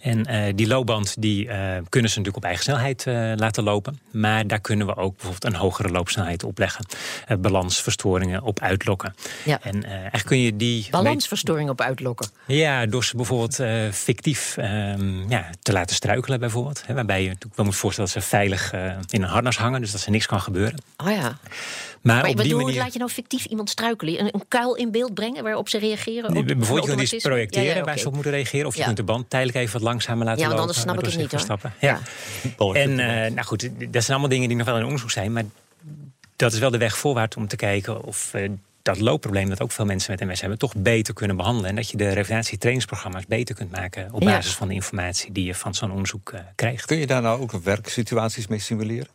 En 0.00 0.24
eh, 0.24 0.52
die 0.54 0.66
loopband 0.66 1.14
die, 1.18 1.44
kunnen 1.88 2.10
ze 2.10 2.18
natuurlijk 2.18 2.36
op 2.36 2.44
eigen 2.44 2.62
snelheid 2.62 3.04
laten 3.40 3.62
lopen. 3.62 4.00
Maar 4.10 4.46
daar 4.46 4.60
kunnen 4.60 4.86
we 4.86 4.96
ook 4.96 5.12
bijvoorbeeld 5.16 5.44
een 5.44 5.60
hogere 5.60 5.88
loopsnelheid 5.88 6.44
op 6.44 6.58
leggen. 6.58 6.86
Balansverstoringen 7.38 8.42
op 8.42 8.60
uitlokken. 8.60 9.14
Ja. 9.44 9.58
En 9.62 9.84
eigenlijk 9.84 10.26
kun 10.26 10.40
je 10.40 10.56
die... 10.56 10.86
Balansverstoring 10.90 11.70
op 11.70 11.80
uitlokken. 11.80 12.28
Ja, 12.46 12.86
door 12.86 13.04
ze 13.04 13.16
bijvoorbeeld 13.16 13.60
fictief 13.94 14.56
ehm, 14.56 15.28
ja, 15.28 15.50
te 15.62 15.72
laten 15.72 15.96
struikelen 15.96 16.40
bijvoorbeeld. 16.40 16.82
Hè, 16.86 16.94
waarbij 16.94 17.22
je 17.22 17.28
natuurlijk 17.28 17.56
wel 17.56 17.66
moet 17.66 17.76
voorstellen 17.76 18.10
dat 18.12 18.22
ze 18.22 18.28
veilig 18.28 18.72
in 19.08 19.22
een 19.22 19.28
harnas 19.28 19.56
hangen. 19.56 19.80
Dus 19.80 19.92
dat 19.92 20.00
er 20.06 20.12
niks 20.12 20.26
kan 20.26 20.40
gebeuren. 20.40 20.78
Oh 20.96 21.10
ja. 21.10 21.20
Maar, 21.20 22.14
Maar 22.14 22.24
op 22.24 22.30
ik 22.30 22.36
die 22.36 22.44
bedoel, 22.44 22.60
manier... 22.64 22.78
laat 22.80 22.92
je 22.92 22.98
nou 22.98 23.10
fictief 23.10 23.44
iemand 23.44 23.70
struikelen? 23.70 24.20
Een, 24.20 24.28
een 24.34 24.44
kuil 24.48 24.74
in 24.74 24.90
beeld 24.90 25.14
brengen 25.14 25.42
waarop 25.42 25.68
ze 25.68 25.78
reageren? 25.78 26.32
Nee, 26.32 26.44
Bijvoorbeeld, 26.44 26.88
je 26.88 26.94
kunt 26.96 27.12
iets 27.12 27.24
projecteren 27.24 27.68
Ja, 27.68 27.74
ja, 27.76 27.84
waar 27.84 27.98
ze 27.98 28.06
op 28.06 28.14
moeten 28.14 28.32
reageren. 28.32 28.66
Of 28.66 28.72
je 28.74 28.78
Ja. 28.80 28.84
kunt 28.84 28.96
de 28.96 29.02
band 29.02 29.30
tijdelijk 29.30 29.58
even 29.58 29.72
wat 29.72 29.82
langzamer 29.82 30.24
laten 30.24 30.40
Ja, 30.42 30.46
want 30.48 30.58
lopen. 30.60 30.74
anders 30.74 30.80
snap 30.80 30.98
ik 30.98 31.04
het 31.12 31.16
niet, 31.22 31.30
hoor. 31.30 31.40
stappen. 31.40 31.72
Ja. 31.80 32.00
En 32.72 32.98
eh, 32.98 33.30
nou 33.32 33.46
goed, 33.46 33.60
dat 33.78 34.02
zijn 34.04 34.08
allemaal 34.10 34.28
dingen 34.28 34.48
die 34.48 34.56
nog 34.56 34.66
wel 34.66 34.76
in 34.76 34.84
onderzoek 34.84 35.10
zijn. 35.10 35.32
Maar 35.32 35.44
dat 36.36 36.52
is 36.52 36.58
wel 36.58 36.70
de 36.70 36.78
weg 36.78 36.98
voorwaarts 36.98 37.36
om 37.36 37.48
te 37.48 37.56
kijken 37.56 38.02
of 38.04 38.34
eh, 38.34 38.50
dat 38.82 39.00
loopprobleem 39.00 39.48
dat 39.48 39.60
ook 39.62 39.72
veel 39.72 39.84
mensen 39.84 40.14
met 40.18 40.28
MS 40.28 40.40
hebben, 40.40 40.58
toch 40.58 40.74
beter 40.76 41.14
kunnen 41.14 41.36
behandelen. 41.36 41.70
En 41.70 41.76
dat 41.76 41.90
je 41.90 41.96
de 41.96 42.08
revalidatietrainingsprogramma's 42.08 43.26
beter 43.26 43.54
kunt 43.54 43.70
maken 43.70 44.08
op 44.12 44.22
Ja. 44.22 44.28
basis 44.28 44.54
van 44.54 44.68
de 44.68 44.74
informatie 44.74 45.32
die 45.32 45.44
je 45.44 45.54
van 45.54 45.74
zo'n 45.74 45.90
onderzoek 45.90 46.30
eh, 46.32 46.40
krijgt. 46.54 46.84
Kun 46.86 46.96
je 46.96 47.06
daar 47.06 47.22
nou 47.22 47.40
ook 47.40 47.52
werksituaties 47.52 48.46
mee 48.46 48.58
simuleren? 48.58 49.08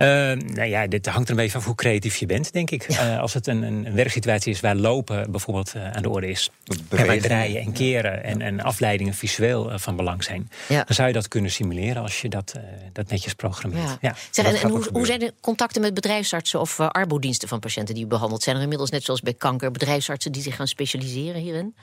Eh, 0.00 0.08
nou 0.32 0.64
ja, 0.64 0.86
dit 0.86 1.06
hangt 1.06 1.24
er 1.24 1.30
een 1.30 1.36
beetje 1.36 1.58
van 1.58 1.62
hoe 1.62 1.74
creatief 1.74 2.16
je 2.16 2.26
bent, 2.26 2.52
denk 2.52 2.70
ik. 2.70 2.82
Eh, 2.82 3.18
als 3.18 3.34
het 3.34 3.46
een, 3.46 3.62
een 3.62 3.94
werksituatie 3.94 4.52
is 4.52 4.60
waar 4.60 4.76
lopen 4.76 5.30
bijvoorbeeld 5.30 5.74
eh, 5.74 5.90
aan 5.90 6.02
de 6.02 6.08
orde 6.08 6.28
is. 6.28 6.50
En 6.88 7.06
waar 7.06 7.18
draaien 7.18 7.60
en 7.60 7.72
keren 7.72 8.24
en, 8.24 8.40
en 8.40 8.60
afleidingen 8.60 9.14
visueel 9.14 9.70
eh, 9.70 9.78
van 9.78 9.96
belang 9.96 10.24
zijn. 10.24 10.50
Ja. 10.68 10.84
Dan 10.84 10.94
zou 10.94 11.08
je 11.08 11.14
dat 11.14 11.28
kunnen 11.28 11.50
simuleren 11.50 12.02
als 12.02 12.20
je 12.20 12.28
dat, 12.28 12.54
dat 12.92 13.10
netjes 13.10 13.34
programmeert. 13.34 13.88
Ja. 13.88 13.96
Ja. 14.00 14.14
Zeg, 14.30 14.62
en, 14.62 14.70
hoe, 14.92 15.06
zijn 15.06 15.18
de 15.18 15.34
contacten 15.40 15.80
met 15.80 15.94
bedrijfsartsen 15.94 16.60
of 16.60 16.78
uh, 16.78 16.88
arbodiensten 16.88 17.48
van 17.48 17.60
patiënten 17.60 17.94
die 17.94 18.04
u 18.04 18.06
behandelt? 18.06 18.42
Zijn 18.42 18.56
er 18.56 18.62
inmiddels, 18.62 18.90
net 18.90 19.02
zoals 19.02 19.20
bij 19.20 19.34
kanker, 19.34 19.70
bedrijfsartsen 19.70 20.32
die 20.32 20.42
zich 20.42 20.56
gaan 20.56 20.68
specialiseren 20.68 21.40
hierin? 21.40 21.74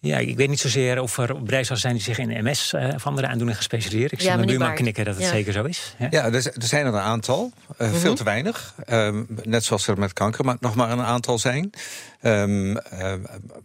Ja, 0.00 0.18
ik 0.18 0.36
weet 0.36 0.48
niet 0.48 0.60
zozeer 0.60 1.00
of 1.02 1.18
er 1.18 1.26
bedrijfsartsen 1.42 1.76
zijn 1.90 1.94
die 1.94 2.02
zich 2.02 2.18
in 2.18 2.44
MS 2.44 2.72
eh, 2.72 2.94
of 2.94 3.06
andere 3.06 3.26
aandoeningen 3.26 3.56
gespecialiseerd. 3.56 4.12
Ik 4.12 4.18
Ja, 4.20 4.24
zie 4.24 4.34
mijn 4.34 4.46
buurman 4.46 4.74
knikken 4.74 5.04
dat 5.04 5.14
het 5.14 5.24
Ja. 5.24 5.30
zeker 5.30 5.52
zo 5.52 5.64
is. 5.64 5.94
Ja. 5.98 6.06
Ja, 6.10 6.24
er, 6.24 6.34
er 6.34 6.52
zijn 6.56 6.86
er 6.86 6.94
een 6.94 7.00
aantal. 7.00 7.52
eh, 7.76 7.92
Veel 7.92 8.14
te 8.14 8.24
weinig. 8.24 8.74
Ehm, 8.84 9.24
net 9.42 9.64
zoals 9.64 9.86
er 9.86 9.98
met 9.98 10.12
kanker 10.12 10.44
maar 10.44 10.56
nog 10.60 10.74
maar 10.74 10.90
een 10.90 11.02
aantal 11.02 11.38
zijn. 11.38 11.70
Ehm, 12.20 12.76
eh, 12.76 13.12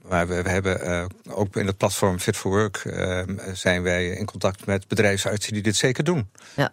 maar 0.10 0.28
we, 0.28 0.42
we 0.42 0.50
hebben 0.50 0.82
eh, 0.82 1.06
ook 1.30 1.56
in 1.56 1.68
het 1.68 1.78
platform 1.78 2.20
Fit 2.20 2.38
for 2.38 2.52
Work... 2.52 2.78
ehm, 2.78 3.38
zijn 3.54 3.84
wij 3.84 4.08
in 4.08 4.26
contact 4.26 4.66
met 4.66 4.88
bedrijfsartsen 4.88 5.54
die 5.54 5.62
dit 5.64 5.76
zeker 5.76 6.04
doen. 6.04 6.30
Ja. 6.56 6.72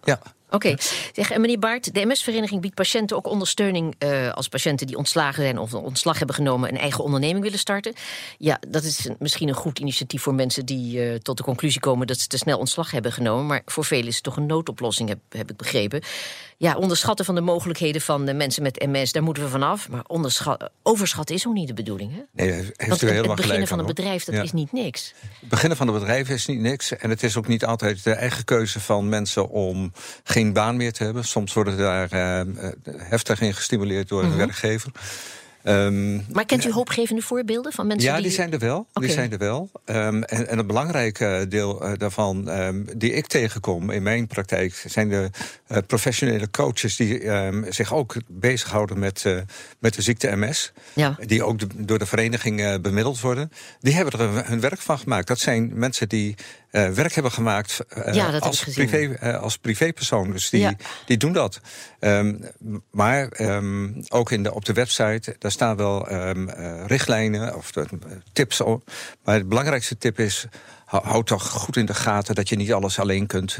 Oké. 0.50 0.74
Zeg, 1.14 1.30
en 1.30 1.40
meneer 1.40 1.58
Baart, 1.58 1.94
de 1.94 2.06
MS-vereniging 2.06 2.60
biedt 2.60 2.74
patiënten 2.74 3.16
ook 3.16 3.26
ondersteuning 3.26 3.94
eh, 3.98 4.30
als 4.32 4.48
patiënten 4.48 4.86
die 4.86 4.96
ontslagen 4.96 5.42
zijn 5.42 5.58
of 5.58 5.72
een 5.72 5.80
ontslag 5.82 6.16
hebben 6.18 6.36
genomen 6.36 6.68
en 6.70 6.76
eigen 6.76 7.04
onderneming 7.04 7.42
willen 7.44 7.58
starten. 7.58 7.92
Ja, 8.38 8.58
dat 8.68 8.82
is 8.84 9.04
een- 9.04 9.16
misschien 9.18 9.48
een 9.48 9.54
goed 9.54 9.78
initiatief 9.78 10.22
voor 10.22 10.34
mensen 10.34 10.66
die 10.66 11.02
eh, 11.10 11.14
tot 11.14 11.36
de 11.36 11.42
conclusie 11.42 11.80
komen 11.80 12.06
dat 12.06 12.18
ze 12.18 12.26
te 12.26 12.36
snel 12.38 12.58
ontslag 12.58 12.90
hebben 12.90 13.12
genomen. 13.12 13.46
Maar 13.46 13.62
voor 13.66 13.84
velen 13.84 14.06
is 14.06 14.14
het 14.14 14.24
toch 14.24 14.36
een 14.36 14.46
noodoplossing, 14.46 15.08
heb, 15.08 15.18
heb 15.28 15.50
ik 15.50 15.56
begrepen. 15.56 16.02
Ja, 16.56 16.76
onderschatten 16.76 17.24
van 17.24 17.34
de 17.34 17.40
mogelijkheden 17.40 18.00
van 18.00 18.24
de 18.26 18.34
mensen 18.34 18.62
met 18.62 18.86
MS, 18.86 19.12
daar 19.12 19.22
moeten 19.22 19.42
we 19.42 19.48
vanaf. 19.48 19.88
Maar 19.88 20.02
overschatten 20.82 21.34
is 21.34 21.46
ook 21.46 21.54
niet 21.54 21.68
de 21.68 21.74
bedoeling. 21.74 22.12
Hè? 22.12 22.20
Nee, 22.44 22.52
heeft 22.52 22.62
u 22.70 22.84
het, 22.90 23.00
helemaal 23.00 23.26
het 23.36 23.36
beginnen 23.36 23.68
van 23.68 23.78
een 23.78 23.86
bedrijf, 23.86 24.24
dat 24.24 24.34
Ja. 24.34 24.42
is 24.42 24.52
niet 24.52 24.72
niks. 24.72 25.14
Het 25.40 25.48
beginnen 25.48 25.76
van 25.78 25.88
een 25.88 25.94
bedrijf 25.94 26.28
is 26.28 26.46
niet 26.46 26.60
niks. 26.60 26.96
En 26.96 27.10
het 27.10 27.22
is 27.22 27.36
ook 27.36 27.46
niet 27.46 27.64
altijd 27.64 28.04
de 28.04 28.12
eigen 28.12 28.44
keuze 28.44 28.80
van 28.80 29.08
mensen 29.08 29.48
om 29.48 29.92
geen 30.24 30.39
baan 30.53 30.76
meer 30.76 30.92
te 30.92 31.05
hebben. 31.05 31.24
Soms 31.24 31.53
worden 31.53 31.76
daar 31.79 32.11
eh, 32.11 32.40
eh, 32.40 32.46
heftig 32.96 33.40
in 33.40 33.55
gestimuleerd 33.55 34.09
door 34.09 34.22
Mhm. 34.22 34.31
een 34.33 34.38
werkgever. 34.38 34.90
Ehm, 35.62 36.14
Maar 36.33 36.44
kent 36.46 36.64
u 36.64 36.73
hoopgevende 36.73 37.23
voorbeelden 37.23 37.73
van 37.73 37.87
mensen 37.87 38.09
ja, 38.09 38.14
die... 38.14 38.23
die 38.23 38.33
zijn 38.33 38.53
er 38.53 38.59
wel. 38.59 38.87
Die 38.92 39.11
zijn 39.11 39.33
er 39.33 39.38
wel. 39.38 39.70
Ehm, 39.85 40.23
en, 40.23 40.49
en 40.49 40.59
een 40.59 40.66
belangrijk 40.66 41.18
deel 41.49 41.83
eh, 41.85 41.92
daarvan 41.99 42.49
ehm, 42.49 42.83
die 42.96 43.12
ik 43.12 43.27
tegenkom 43.27 43.90
in 43.90 44.03
mijn 44.03 44.27
praktijk 44.27 44.85
zijn 44.87 45.09
de 45.09 45.31
eh, 45.66 45.79
professionele 45.87 46.51
coaches 46.51 46.96
die 46.96 47.20
zich 47.68 47.94
ook 47.94 48.14
bezighouden 48.29 48.99
met, 48.99 49.25
eh, 49.25 49.37
met 49.79 49.94
de 49.94 50.03
ziekte 50.03 50.37
MS. 50.37 50.73
Ja. 50.92 51.16
Die 51.27 51.44
ook 51.44 51.59
de- 51.59 51.66
door 51.85 51.99
de 51.99 52.07
vereniging 52.07 52.81
bemiddeld 52.81 53.20
worden. 53.20 53.53
Die 53.81 53.94
hebben 53.94 54.20
er 54.20 54.46
hun- 54.46 54.61
werk 54.61 54.81
van 54.81 54.99
gemaakt. 54.99 55.27
Dat 55.27 55.38
zijn 55.38 55.70
mensen 55.79 56.09
die 56.09 56.35
werk 56.70 57.12
hebben 57.14 57.33
gemaakt 57.33 57.79
Ja, 58.12 58.38
als, 58.38 58.64
privé, 58.64 59.18
als 59.38 59.59
privépersoon. 59.59 60.31
Dus 60.33 60.51
die, 60.51 60.61
Ja. 60.61 60.75
die 61.07 61.16
doen 61.16 61.33
dat. 61.33 61.61
Maar 62.90 63.29
ook 64.09 64.31
in 64.31 64.42
de, 64.42 64.55
op 64.55 64.64
de 64.64 64.73
website, 64.73 65.37
daar 65.50 65.68
staan 65.68 65.76
wel 65.76 66.08
ehm, 66.08 66.48
eh, 66.48 66.86
richtlijnen 66.86 67.56
of 67.56 67.76
eh, 67.76 67.84
tips 68.32 68.60
op. 68.60 68.90
Maar 69.24 69.34
het 69.34 69.48
belangrijkste 69.48 69.98
tip 69.98 70.18
is. 70.18 70.46
Houd 70.84 71.26
toch 71.26 71.50
goed 71.50 71.76
in 71.76 71.86
de 71.86 71.94
gaten 71.94 72.34
dat 72.34 72.48
je 72.48 72.56
niet 72.56 72.72
alles 72.72 72.98
alleen 72.98 73.26
kunt. 73.26 73.58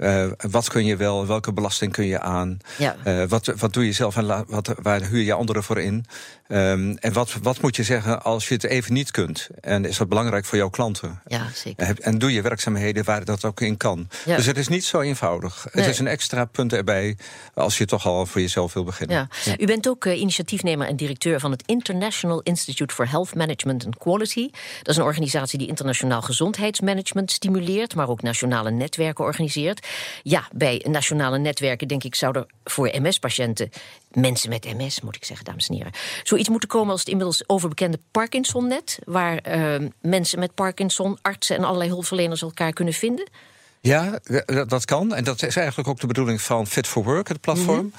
Uh, 0.00 0.26
wat 0.50 0.68
kun 0.68 0.84
je 0.84 0.96
wel, 0.96 1.26
welke 1.26 1.52
belasting 1.52 1.92
kun 1.92 2.06
je 2.06 2.20
aan? 2.20 2.58
Ja. 2.78 2.96
Uh, 3.04 3.24
wat, 3.28 3.46
wat 3.46 3.72
doe 3.72 3.86
je 3.86 3.92
zelf 3.92 4.16
en 4.16 4.44
wat, 4.48 4.74
waar 4.82 5.02
huur 5.02 5.22
je 5.22 5.32
anderen 5.32 5.62
voor 5.62 5.80
in? 5.80 6.04
Um, 6.48 6.96
en 6.96 7.12
wat, 7.12 7.36
wat 7.42 7.60
moet 7.60 7.76
je 7.76 7.82
zeggen 7.82 8.22
als 8.22 8.48
je 8.48 8.54
het 8.54 8.64
even 8.64 8.92
niet 8.92 9.10
kunt? 9.10 9.48
En 9.60 9.84
is 9.84 9.96
dat 9.96 10.08
belangrijk 10.08 10.44
voor 10.44 10.58
jouw 10.58 10.68
klanten? 10.68 11.20
Ja, 11.26 11.46
zeker. 11.54 12.00
En 12.00 12.18
doe 12.18 12.32
je 12.32 12.42
werkzaamheden 12.42 13.04
waar 13.04 13.24
dat 13.24 13.44
ook 13.44 13.60
in 13.60 13.76
kan. 13.76 14.08
Ja. 14.24 14.36
Dus 14.36 14.46
het 14.46 14.56
is 14.56 14.68
niet 14.68 14.84
zo 14.84 15.00
eenvoudig. 15.00 15.66
Nee. 15.72 15.84
Het 15.84 15.92
is 15.92 15.98
een 15.98 16.06
extra 16.06 16.44
punt 16.44 16.72
erbij 16.72 17.16
als 17.54 17.78
je 17.78 17.84
toch 17.84 18.06
al 18.06 18.26
voor 18.26 18.40
jezelf 18.40 18.72
wil 18.72 18.84
beginnen. 18.84 19.28
Ja. 19.44 19.54
U 19.58 19.66
bent 19.66 19.88
ook 19.88 20.04
uh, 20.04 20.20
initiatiefnemer 20.20 20.86
en 20.86 20.96
directeur 20.96 21.40
van 21.40 21.50
het 21.50 21.62
International 21.66 22.40
Institute 22.40 22.94
for 22.94 23.08
Health 23.08 23.34
Management 23.34 23.84
and 23.84 23.98
Quality. 23.98 24.50
Dat 24.78 24.88
is 24.88 24.96
een 24.96 25.02
organisatie 25.02 25.58
die 25.58 25.68
internationaal 25.68 26.22
gezondheidsmanagement 26.22 27.30
stimuleert, 27.30 27.94
maar 27.94 28.08
ook 28.08 28.22
nationale 28.22 28.70
netwerken 28.70 29.24
organiseert. 29.24 29.88
Ja, 30.22 30.48
bij 30.52 30.84
nationale 30.88 31.38
netwerken, 31.38 31.88
denk 31.88 32.04
ik, 32.04 32.14
zou 32.14 32.38
er 32.38 32.46
voor 32.64 32.90
MS-patiënten, 33.02 33.70
mensen 34.12 34.48
met 34.48 34.76
MS, 34.76 35.00
moet 35.00 35.16
ik 35.16 35.24
zeggen, 35.24 35.46
dames 35.46 35.68
en 35.68 35.74
heren, 35.74 35.92
zoiets 36.22 36.48
moeten 36.48 36.68
komen 36.68 36.90
als 36.90 37.00
het 37.00 37.08
inmiddels 37.08 37.44
overbekende 37.46 37.98
Parkinson-net, 38.10 38.98
waar 39.04 39.48
uh, 39.48 39.88
mensen 40.00 40.38
met 40.38 40.54
Parkinson, 40.54 41.18
artsen 41.22 41.56
en 41.56 41.64
allerlei 41.64 41.90
hulpverleners 41.90 42.42
elkaar 42.42 42.72
kunnen 42.72 42.94
vinden. 42.94 43.28
Ja, 43.80 44.18
dat 44.66 44.84
kan. 44.84 45.14
En 45.14 45.24
dat 45.24 45.42
is 45.42 45.56
eigenlijk 45.56 45.88
ook 45.88 46.00
de 46.00 46.06
bedoeling 46.06 46.42
van 46.42 46.66
Fit 46.66 46.86
for 46.86 47.04
Work, 47.04 47.28
het 47.28 47.40
platform. 47.40 47.84
Mm 47.84 47.92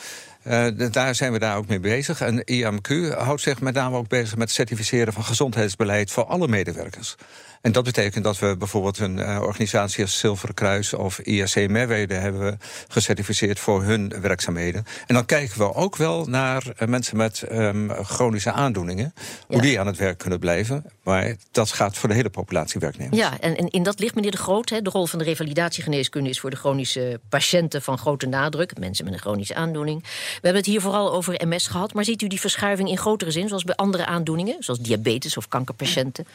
-hmm. 0.44 0.78
uh, 0.80 0.92
daar 0.92 1.16
zijn 1.16 1.32
we 1.32 1.40
daar 1.40 1.58
ook 1.58 1.68
mee 1.68 1.80
bezig. 1.80 2.22
En 2.22 2.44
IMQ 2.52 3.18
houdt 3.18 3.42
zich 3.42 3.62
met 3.62 3.74
name 3.74 3.98
ook 3.98 4.08
bezig 4.08 4.32
met 4.32 4.48
het 4.48 4.52
certificeren 4.52 5.14
van 5.14 5.24
gezondheidsbeleid 5.24 6.12
voor 6.12 6.26
alle 6.26 6.48
medewerkers. 6.48 7.16
En 7.62 7.72
dat 7.72 7.84
betekent 7.84 8.24
dat 8.24 8.40
we 8.40 8.56
bijvoorbeeld 8.58 9.00
een 9.00 9.18
uh, 9.18 9.42
organisatie 9.42 10.04
als 10.04 10.20
Zilveren 10.20 10.56
Kruis 10.56 10.94
of 10.94 11.20
IRC 11.20 11.70
Merwede 11.70 12.14
hebben 12.14 12.42
we 12.42 12.58
gecertificeerd 12.88 13.60
voor 13.60 13.84
hun 13.84 14.22
werkzaamheden. 14.22 14.86
En 15.08 15.16
dan 15.16 15.26
kijken 15.26 15.58
we 15.58 15.74
ook 15.74 15.96
wel 15.96 16.26
naar 16.26 16.64
uh, 16.80 16.88
mensen 16.88 17.18
met 17.18 17.44
um, 17.52 17.92
chronische 18.04 18.52
aandoeningen, 18.52 19.14
hoe 19.48 19.62
die 19.62 19.80
aan 19.80 19.88
het 19.88 19.98
werk 19.98 20.18
kunnen 20.18 20.40
blijven. 20.40 20.86
Maar 21.04 21.36
dat 21.52 21.72
gaat 21.72 21.98
voor 21.98 22.10
de 22.10 22.16
hele 22.16 22.30
populatie 22.30 22.80
werknemers. 22.80 23.18
Ja, 23.18 23.40
en, 23.40 23.58
en 23.58 23.68
in 23.68 23.84
dat 23.84 24.00
ligt 24.00 24.16
meneer 24.16 24.32
De 24.32 24.38
Groot, 24.38 24.70
hè, 24.70 24.82
de 24.82 24.90
rol 24.90 25.06
van 25.06 25.20
de 25.20 25.26
revalidatiegeneeskunde 25.26 26.30
is 26.30 26.40
voor 26.40 26.50
de 26.50 26.56
chronische 26.56 27.20
patiënten 27.30 27.82
van 27.82 27.98
grote 27.98 28.28
nadruk, 28.28 28.78
mensen 28.78 29.06
met 29.06 29.14
een 29.14 29.20
chronische 29.20 29.56
aandoening. 29.56 30.04
We 30.04 30.10
hebben 30.34 30.56
het 30.62 30.66
hier 30.66 30.82
vooral 30.82 31.14
over 31.14 31.48
MS 31.48 31.68
gehad, 31.68 31.94
maar 31.94 32.06
ziet 32.06 32.22
u 32.22 32.28
die 32.28 32.40
verschuiving 32.40 32.90
in 32.90 32.98
grotere 32.98 33.32
zin, 33.32 33.48
zoals 33.48 33.64
bij 33.64 33.76
andere 33.76 34.06
aandoeningen, 34.06 34.56
zoals 34.60 34.80
diabetes 34.80 35.38
of 35.38 35.48
kankerpatiënten? 35.48 36.26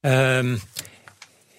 Um, 0.00 0.60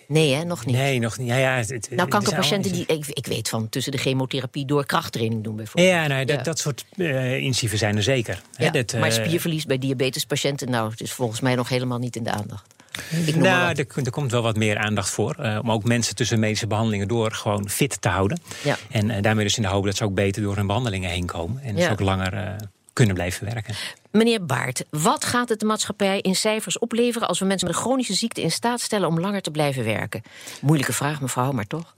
nee, 0.07 0.33
hè, 0.33 0.43
nog 0.43 0.65
niet. 0.65 0.75
Nee, 0.75 0.99
nog 0.99 1.17
niet. 1.17 1.27
Ja, 1.27 1.37
ja, 1.37 1.55
het, 1.55 1.89
nou, 1.91 2.09
kankerpatiënten 2.09 2.71
die 2.71 2.85
ik, 2.85 3.05
ik, 3.07 3.25
weet 3.25 3.49
van 3.49 3.69
tussen 3.69 3.91
de 3.91 3.97
chemotherapie 3.97 4.65
door 4.65 4.85
krachttraining 4.85 5.43
doen 5.43 5.55
bijvoorbeeld. 5.55 5.93
Ja, 5.93 6.07
nou, 6.07 6.25
dat, 6.25 6.37
ja. 6.37 6.43
dat 6.43 6.59
soort 6.59 6.85
uh, 6.95 7.53
zijn 7.53 7.95
er 7.95 8.03
zeker. 8.03 8.41
Ja, 8.57 8.65
He, 8.65 8.71
dat, 8.71 8.93
uh, 8.93 8.99
maar 8.99 9.11
spierverlies 9.11 9.65
bij 9.65 9.77
diabetespatiënten, 9.77 10.69
nou, 10.69 10.89
het 10.89 11.01
is 11.01 11.11
volgens 11.11 11.39
mij 11.39 11.55
nog 11.55 11.69
helemaal 11.69 11.99
niet 11.99 12.15
in 12.15 12.23
de 12.23 12.31
aandacht. 12.31 12.77
Ik 13.25 13.35
nou, 13.35 13.69
er, 13.69 13.85
er, 14.03 14.11
komt 14.11 14.31
wel 14.31 14.41
wat 14.41 14.55
meer 14.55 14.77
aandacht 14.77 15.09
voor. 15.09 15.35
Uh, 15.39 15.59
om 15.61 15.71
ook 15.71 15.83
mensen 15.83 16.15
tussen 16.15 16.39
medische 16.39 16.67
behandelingen 16.67 17.07
door 17.07 17.31
gewoon 17.31 17.69
fit 17.69 18.01
te 18.01 18.09
houden. 18.09 18.41
Ja. 18.63 18.77
En 18.89 19.09
uh, 19.09 19.21
daarmee 19.21 19.43
dus 19.43 19.57
in 19.57 19.63
de 19.63 19.69
hoop 19.69 19.85
dat 19.85 19.95
ze 19.95 20.03
ook 20.03 20.13
beter 20.13 20.41
door 20.41 20.55
hun 20.55 20.67
behandelingen 20.67 21.09
heen 21.09 21.25
komen. 21.25 21.61
En 21.61 21.75
dus 21.75 21.83
ja. 21.83 21.91
ook 21.91 21.99
langer 21.99 22.33
uh, 22.33 22.49
kunnen 22.99 23.17
blijven 23.17 23.45
werken. 23.53 23.75
Meneer 24.11 24.45
Baart, 24.45 24.83
wat 24.89 25.25
gaat 25.25 25.49
het 25.49 25.59
de 25.59 25.65
maatschappij 25.65 26.19
in 26.19 26.35
cijfers 26.35 26.79
opleveren 26.79 27.27
als 27.27 27.39
we 27.39 27.45
mensen 27.45 27.67
met 27.67 27.75
een 27.75 27.81
chronische 27.81 28.13
ziekte 28.13 28.41
in 28.41 28.51
staat 28.51 28.81
stellen 28.81 29.07
om 29.07 29.19
langer 29.19 29.41
te 29.41 29.51
blijven 29.51 29.83
werken? 29.83 30.21
Moeilijke 30.61 30.93
vraag, 30.93 31.21
mevrouw, 31.21 31.51
maar 31.51 31.67
toch? 31.67 31.95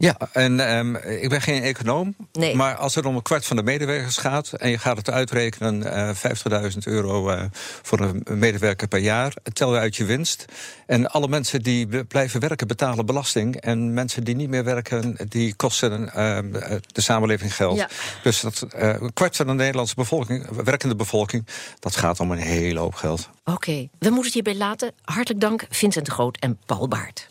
Ja, 0.00 0.16
en 0.32 0.76
um, 0.76 0.96
ik 0.96 1.28
ben 1.28 1.40
geen 1.40 1.62
econoom. 1.62 2.16
Nee. 2.32 2.54
Maar 2.54 2.74
als 2.74 2.94
het 2.94 3.06
om 3.06 3.16
een 3.16 3.22
kwart 3.22 3.46
van 3.46 3.56
de 3.56 3.62
medewerkers 3.62 4.16
gaat. 4.16 4.52
en 4.52 4.70
je 4.70 4.78
gaat 4.78 4.96
het 4.96 5.10
uitrekenen: 5.10 5.82
uh, 5.82 6.70
50.000 6.72 6.78
euro 6.84 7.30
uh, 7.30 7.42
voor 7.82 8.00
een 8.00 8.22
medewerker 8.30 8.88
per 8.88 8.98
jaar. 8.98 9.34
tel 9.52 9.74
je 9.74 9.80
uit 9.80 9.96
je 9.96 10.04
winst. 10.04 10.44
En 10.86 11.10
alle 11.10 11.28
mensen 11.28 11.62
die 11.62 12.04
blijven 12.04 12.40
werken 12.40 12.66
betalen 12.66 13.06
belasting. 13.06 13.56
En 13.56 13.94
mensen 13.94 14.24
die 14.24 14.34
niet 14.34 14.48
meer 14.48 14.64
werken, 14.64 15.16
die 15.28 15.54
kosten 15.54 16.02
uh, 16.02 16.38
de 16.86 17.00
samenleving 17.00 17.54
geld. 17.54 17.76
Ja. 17.76 17.88
Dus 18.22 18.40
dat, 18.40 18.66
uh, 18.76 18.94
een 19.00 19.12
kwart 19.12 19.36
van 19.36 19.46
de 19.46 19.52
Nederlandse 19.52 19.94
bevolking, 19.94 20.46
werkende 20.64 20.96
bevolking. 20.96 21.46
dat 21.78 21.96
gaat 21.96 22.20
om 22.20 22.30
een 22.30 22.38
hele 22.38 22.78
hoop 22.78 22.94
geld. 22.94 23.28
Oké, 23.44 23.56
okay. 23.56 23.88
we 23.98 24.06
moeten 24.06 24.24
het 24.24 24.34
hierbij 24.34 24.56
laten. 24.56 24.92
Hartelijk 25.02 25.40
dank, 25.40 25.66
Vincent 25.70 26.06
de 26.06 26.12
Groot 26.12 26.36
en 26.36 26.58
Paul 26.66 26.88
Baart. 26.88 27.26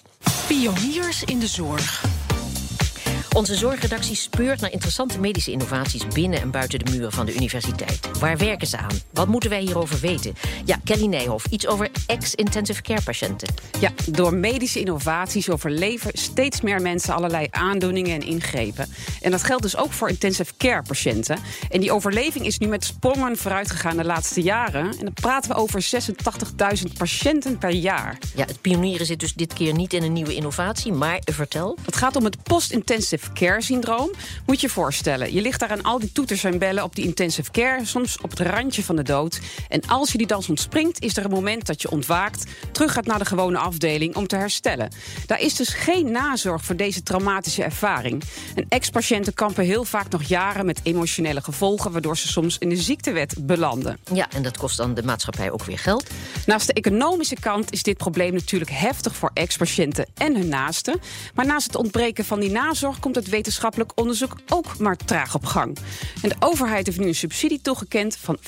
Pioniers 0.48 1.24
in 1.24 1.40
de 1.40 1.48
zorg. 1.48 2.17
Onze 3.38 3.56
zorgredactie 3.56 4.16
speurt 4.16 4.62
naar 4.62 4.72
interessante 4.72 5.20
medische 5.20 5.52
innovaties 5.52 6.08
binnen 6.08 6.42
en 6.42 6.52
buiten 6.52 6.80
de 6.80 6.92
muren 6.92 7.12
van 7.12 7.26
de 7.26 7.36
universiteit. 7.36 8.20
Waar 8.20 8.38
werken 8.38 8.68
ze 8.68 8.78
aan? 8.78 9.02
Wat 9.14 9.28
moeten 9.28 9.50
wij 9.50 9.62
hierover 9.62 10.00
weten? 10.00 10.34
Ja, 10.66 10.80
Kelly 10.84 11.06
Nijhoff, 11.06 11.46
iets 11.46 11.68
over 11.68 11.90
ex-intensive 12.08 12.82
care 12.82 13.02
patiënten. 13.02 13.54
Ja, 13.80 13.92
door 14.06 14.34
medische 14.34 14.80
innovaties 14.80 15.50
overleven 15.50 16.12
steeds 16.14 16.62
meer 16.62 16.82
mensen 16.82 17.14
allerlei 17.14 17.48
aandoeningen 17.50 18.22
en 18.22 18.28
ingrepen. 18.28 18.90
En 19.22 19.32
dat 19.32 19.44
geldt 19.44 19.64
dus 19.64 19.78
ook 19.78 19.94
voor 19.94 20.10
intensive 20.10 20.54
care 20.58 20.82
patiënten. 20.82 21.38
En 21.70 21.80
die 21.80 21.92
overleving 21.92 22.46
is 22.46 22.58
nu 22.58 22.68
met 22.68 22.86
sprongen 22.86 23.38
vooruit 23.38 23.72
gegaan 23.72 23.98
de 23.98 24.06
laatste 24.06 24.42
jaren. 24.42 24.86
En 24.86 25.04
dan 25.04 25.14
praten 25.14 25.52
we 25.52 25.58
over 25.58 25.86
86.000 26.86 26.94
patiënten 26.98 27.58
per 27.58 27.74
jaar. 27.74 28.18
Ja, 28.36 28.46
het 28.46 28.62
pionieren 28.62 29.06
zit 29.06 29.20
dus 29.20 29.34
dit 29.34 29.54
keer 29.54 29.74
niet 29.74 29.94
in 29.94 30.04
een 30.04 30.14
nieuwe 30.14 30.36
innovatie, 30.36 30.92
maar 30.94 31.22
vertel. 31.24 31.78
Het 31.86 31.96
gaat 31.96 32.16
om 32.16 32.24
het 32.24 32.44
post-intensive 32.44 33.26
care 33.34 33.62
syndroom. 33.62 34.12
Moet 34.46 34.62
je 34.62 34.68
je 34.68 34.74
voorstellen, 34.74 35.34
je 35.34 35.42
ligt 35.42 35.60
daar 35.60 35.70
aan 35.70 35.84
al 35.84 36.00
die 36.00 36.12
toeters 36.12 36.44
en 36.44 36.58
bellen 36.58 36.84
op 36.84 36.96
die 36.96 37.06
intensive 37.06 37.52
care, 37.52 37.86
soms 37.86 38.22
op 38.22 38.30
het 38.30 38.40
randje 38.40 38.84
van 38.84 38.96
de 38.96 39.04
dood. 39.04 39.40
En 39.70 39.82
als 39.88 40.12
je 40.12 40.18
die 40.18 40.28
dans 40.28 40.50
ontspringt, 40.50 41.02
is 41.02 41.18
er 41.18 41.26
een 41.26 41.32
moment 41.32 41.66
dat 41.66 41.82
je 41.82 41.90
ontwaakt, 41.90 42.46
terug 42.72 42.94
gaat 42.94 43.06
naar 43.06 43.20
de 43.20 43.26
gewone 43.26 43.58
afdeling 43.58 44.16
om 44.16 44.28
te 44.28 44.36
herstellen. 44.36 44.92
Daar 45.26 45.42
is 45.42 45.56
dus 45.56 45.70
geen 45.70 46.12
nazorg 46.12 46.66
voor 46.66 46.76
deze 46.76 47.04
traumatische 47.04 47.64
ervaring. 47.64 48.24
En 48.56 48.66
ex-patiënten 48.70 49.34
kampen 49.34 49.66
heel 49.66 49.84
vaak 49.84 50.10
nog 50.10 50.24
jaren 50.24 50.66
met 50.66 50.80
emotionele 50.84 51.42
gevolgen, 51.42 51.92
waardoor 51.92 52.18
ze 52.18 52.28
soms 52.28 52.58
in 52.58 52.70
de 52.70 52.78
ziektewet 52.78 53.36
belanden. 53.46 53.98
Ja, 54.14 54.28
en 54.32 54.44
dat 54.44 54.58
kost 54.58 54.78
dan 54.78 54.94
de 54.94 55.04
maatschappij 55.04 55.52
ook 55.52 55.64
weer 55.64 55.80
geld. 55.80 56.10
Naast 56.46 56.68
de 56.68 56.74
economische 56.74 57.36
kant 57.40 57.72
is 57.72 57.84
dit 57.84 57.98
probleem 57.98 58.34
natuurlijk 58.34 58.72
heftig 58.72 59.16
voor 59.16 59.32
ex-patiënten 59.34 60.06
en 60.14 60.36
hun 60.36 60.48
naasten. 60.48 61.00
Maar 61.34 61.46
naast 61.46 61.68
het 61.68 61.76
ontbreken 61.76 62.26
van 62.26 62.40
die 62.40 62.52
nazorg 62.52 63.00
komt 63.00 63.17
het 63.18 63.30
wetenschappelijk 63.30 63.92
onderzoek 63.96 64.36
ook 64.48 64.78
maar 64.78 64.96
traag 64.96 65.36
op 65.36 65.46
gang. 65.46 65.78
En 66.22 66.30
de 66.30 66.36
overheid 66.40 66.86
heeft 66.86 67.00
nu 67.00 67.08
een 67.08 67.16
subsidie 67.16 67.62
toegekend 67.62 68.18
van 68.18 68.38
45.000 68.40 68.44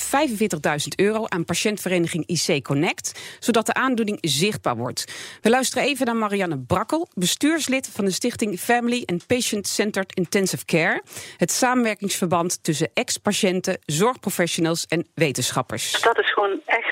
euro 0.96 1.26
aan 1.28 1.46
patiëntvereniging 1.46 2.26
IC 2.26 2.64
Connect, 2.64 3.20
zodat 3.40 3.66
de 3.66 3.74
aandoening 3.74 4.18
zichtbaar 4.22 4.78
wordt. 4.78 5.14
We 5.42 5.50
luisteren 5.50 5.84
even 5.84 6.06
naar 6.06 6.16
Marianne 6.16 6.60
Brakkel, 6.60 7.08
bestuurslid 7.14 7.90
van 7.94 8.06
de 8.06 8.12
stichting 8.12 8.60
Family 8.60 9.04
and 9.06 9.28
Patient 9.28 9.68
Centered 9.68 10.16
Intensive 10.16 10.66
Care, 10.66 11.04
het 11.38 11.52
samenwerkingsverband 11.52 12.64
tussen 12.64 12.90
ex-patiënten, 12.94 13.80
zorgprofessionals 13.86 14.86
en 14.86 15.08
wetenschappers. 15.16 16.02
Dat 16.02 16.20
is 16.20 16.34
gewoon 16.34 16.60
echt 16.66 16.89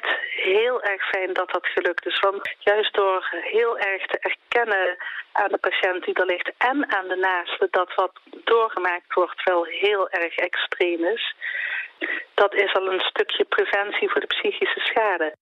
heel 0.47 0.81
erg 0.81 1.09
fijn 1.09 1.33
dat 1.33 1.51
dat 1.51 1.67
gelukt 1.67 2.05
is. 2.05 2.19
Want 2.19 2.55
juist 2.59 2.93
door 2.93 3.27
heel 3.31 3.77
erg 3.77 4.05
te 4.05 4.19
erkennen 4.19 4.97
aan 5.31 5.51
de 5.51 5.57
patiënt 5.57 6.03
die 6.05 6.13
er 6.13 6.25
ligt 6.25 6.51
en 6.57 6.91
aan 6.95 7.07
de 7.07 7.15
naaste 7.15 7.67
dat 7.71 7.93
wat 7.95 8.13
doorgemaakt 8.43 9.13
wordt 9.13 9.43
wel 9.43 9.63
heel 9.63 10.09
erg 10.09 10.35
extreem 10.35 11.05
is. 11.05 11.35
Dat 12.33 12.53
is 12.53 12.73
al 12.73 12.91
een 12.91 12.99
stukje 13.11 13.43
preventie 13.43 14.09
voor 14.09 14.21
de 14.21 14.33
psychische 14.35 14.79
schade. 14.79 15.35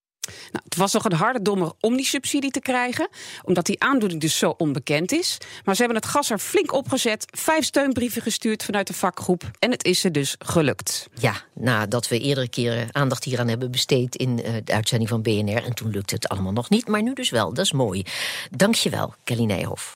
Nou, 0.51 0.64
het 0.75 0.83
was 0.83 0.93
nog 0.93 1.11
een 1.11 1.17
harde 1.17 1.41
dommer 1.41 1.71
om 1.79 1.95
die 1.95 2.05
subsidie 2.05 2.51
te 2.51 2.59
krijgen, 2.59 3.09
omdat 3.43 3.65
die 3.65 3.81
aandoening 3.81 4.21
dus 4.21 4.37
zo 4.37 4.53
onbekend 4.57 5.11
is. 5.11 5.37
Maar 5.63 5.75
ze 5.75 5.83
hebben 5.83 6.01
het 6.01 6.09
gas 6.11 6.29
er 6.29 6.39
flink 6.39 6.73
opgezet, 6.73 7.25
vijf 7.31 7.65
steunbrieven 7.65 8.21
gestuurd 8.21 8.63
vanuit 8.63 8.87
de 8.87 8.93
vakgroep 8.93 9.51
en 9.59 9.71
het 9.71 9.83
is 9.85 9.99
ze 9.99 10.11
dus 10.11 10.35
gelukt. 10.39 11.07
Ja, 11.19 11.33
nadat 11.53 12.07
we 12.07 12.19
eerdere 12.19 12.49
keren 12.49 12.87
aandacht 12.91 13.23
hieraan 13.23 13.47
hebben 13.47 13.71
besteed 13.71 14.15
in 14.15 14.39
uh, 14.39 14.53
de 14.63 14.73
uitzending 14.73 15.09
van 15.09 15.21
BNR 15.21 15.63
en 15.63 15.73
toen 15.73 15.91
lukte 15.91 16.15
het 16.15 16.27
allemaal 16.27 16.53
nog 16.53 16.69
niet, 16.69 16.87
maar 16.87 17.03
nu 17.03 17.13
dus 17.13 17.29
wel, 17.29 17.53
dat 17.53 17.65
is 17.65 17.71
mooi. 17.71 18.03
Dankjewel, 18.51 19.13
Kelly 19.23 19.43
Nijhoff. 19.43 19.95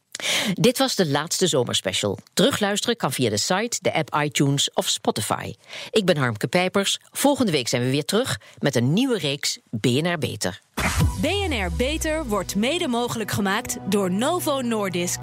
Dit 0.53 0.77
was 0.77 0.95
de 0.95 1.07
laatste 1.07 1.47
zomerspecial. 1.47 2.17
Terugluisteren 2.33 2.95
kan 2.95 3.11
via 3.11 3.29
de 3.29 3.37
site, 3.37 3.77
de 3.81 3.93
app 3.93 4.15
iTunes 4.23 4.73
of 4.73 4.87
Spotify. 4.87 5.53
Ik 5.91 6.05
ben 6.05 6.17
Harmke 6.17 6.47
Pijpers. 6.47 6.99
Volgende 7.11 7.51
week 7.51 7.67
zijn 7.67 7.83
we 7.83 7.89
weer 7.89 8.05
terug 8.05 8.39
met 8.59 8.75
een 8.75 8.93
nieuwe 8.93 9.17
reeks 9.17 9.59
BNR 9.69 10.17
Beter. 10.17 10.61
BNR 11.21 11.71
Beter 11.77 12.25
wordt 12.25 12.55
mede 12.55 12.87
mogelijk 12.87 13.31
gemaakt 13.31 13.77
door 13.89 14.11
Novo 14.11 14.61
Nordisk. 14.61 15.21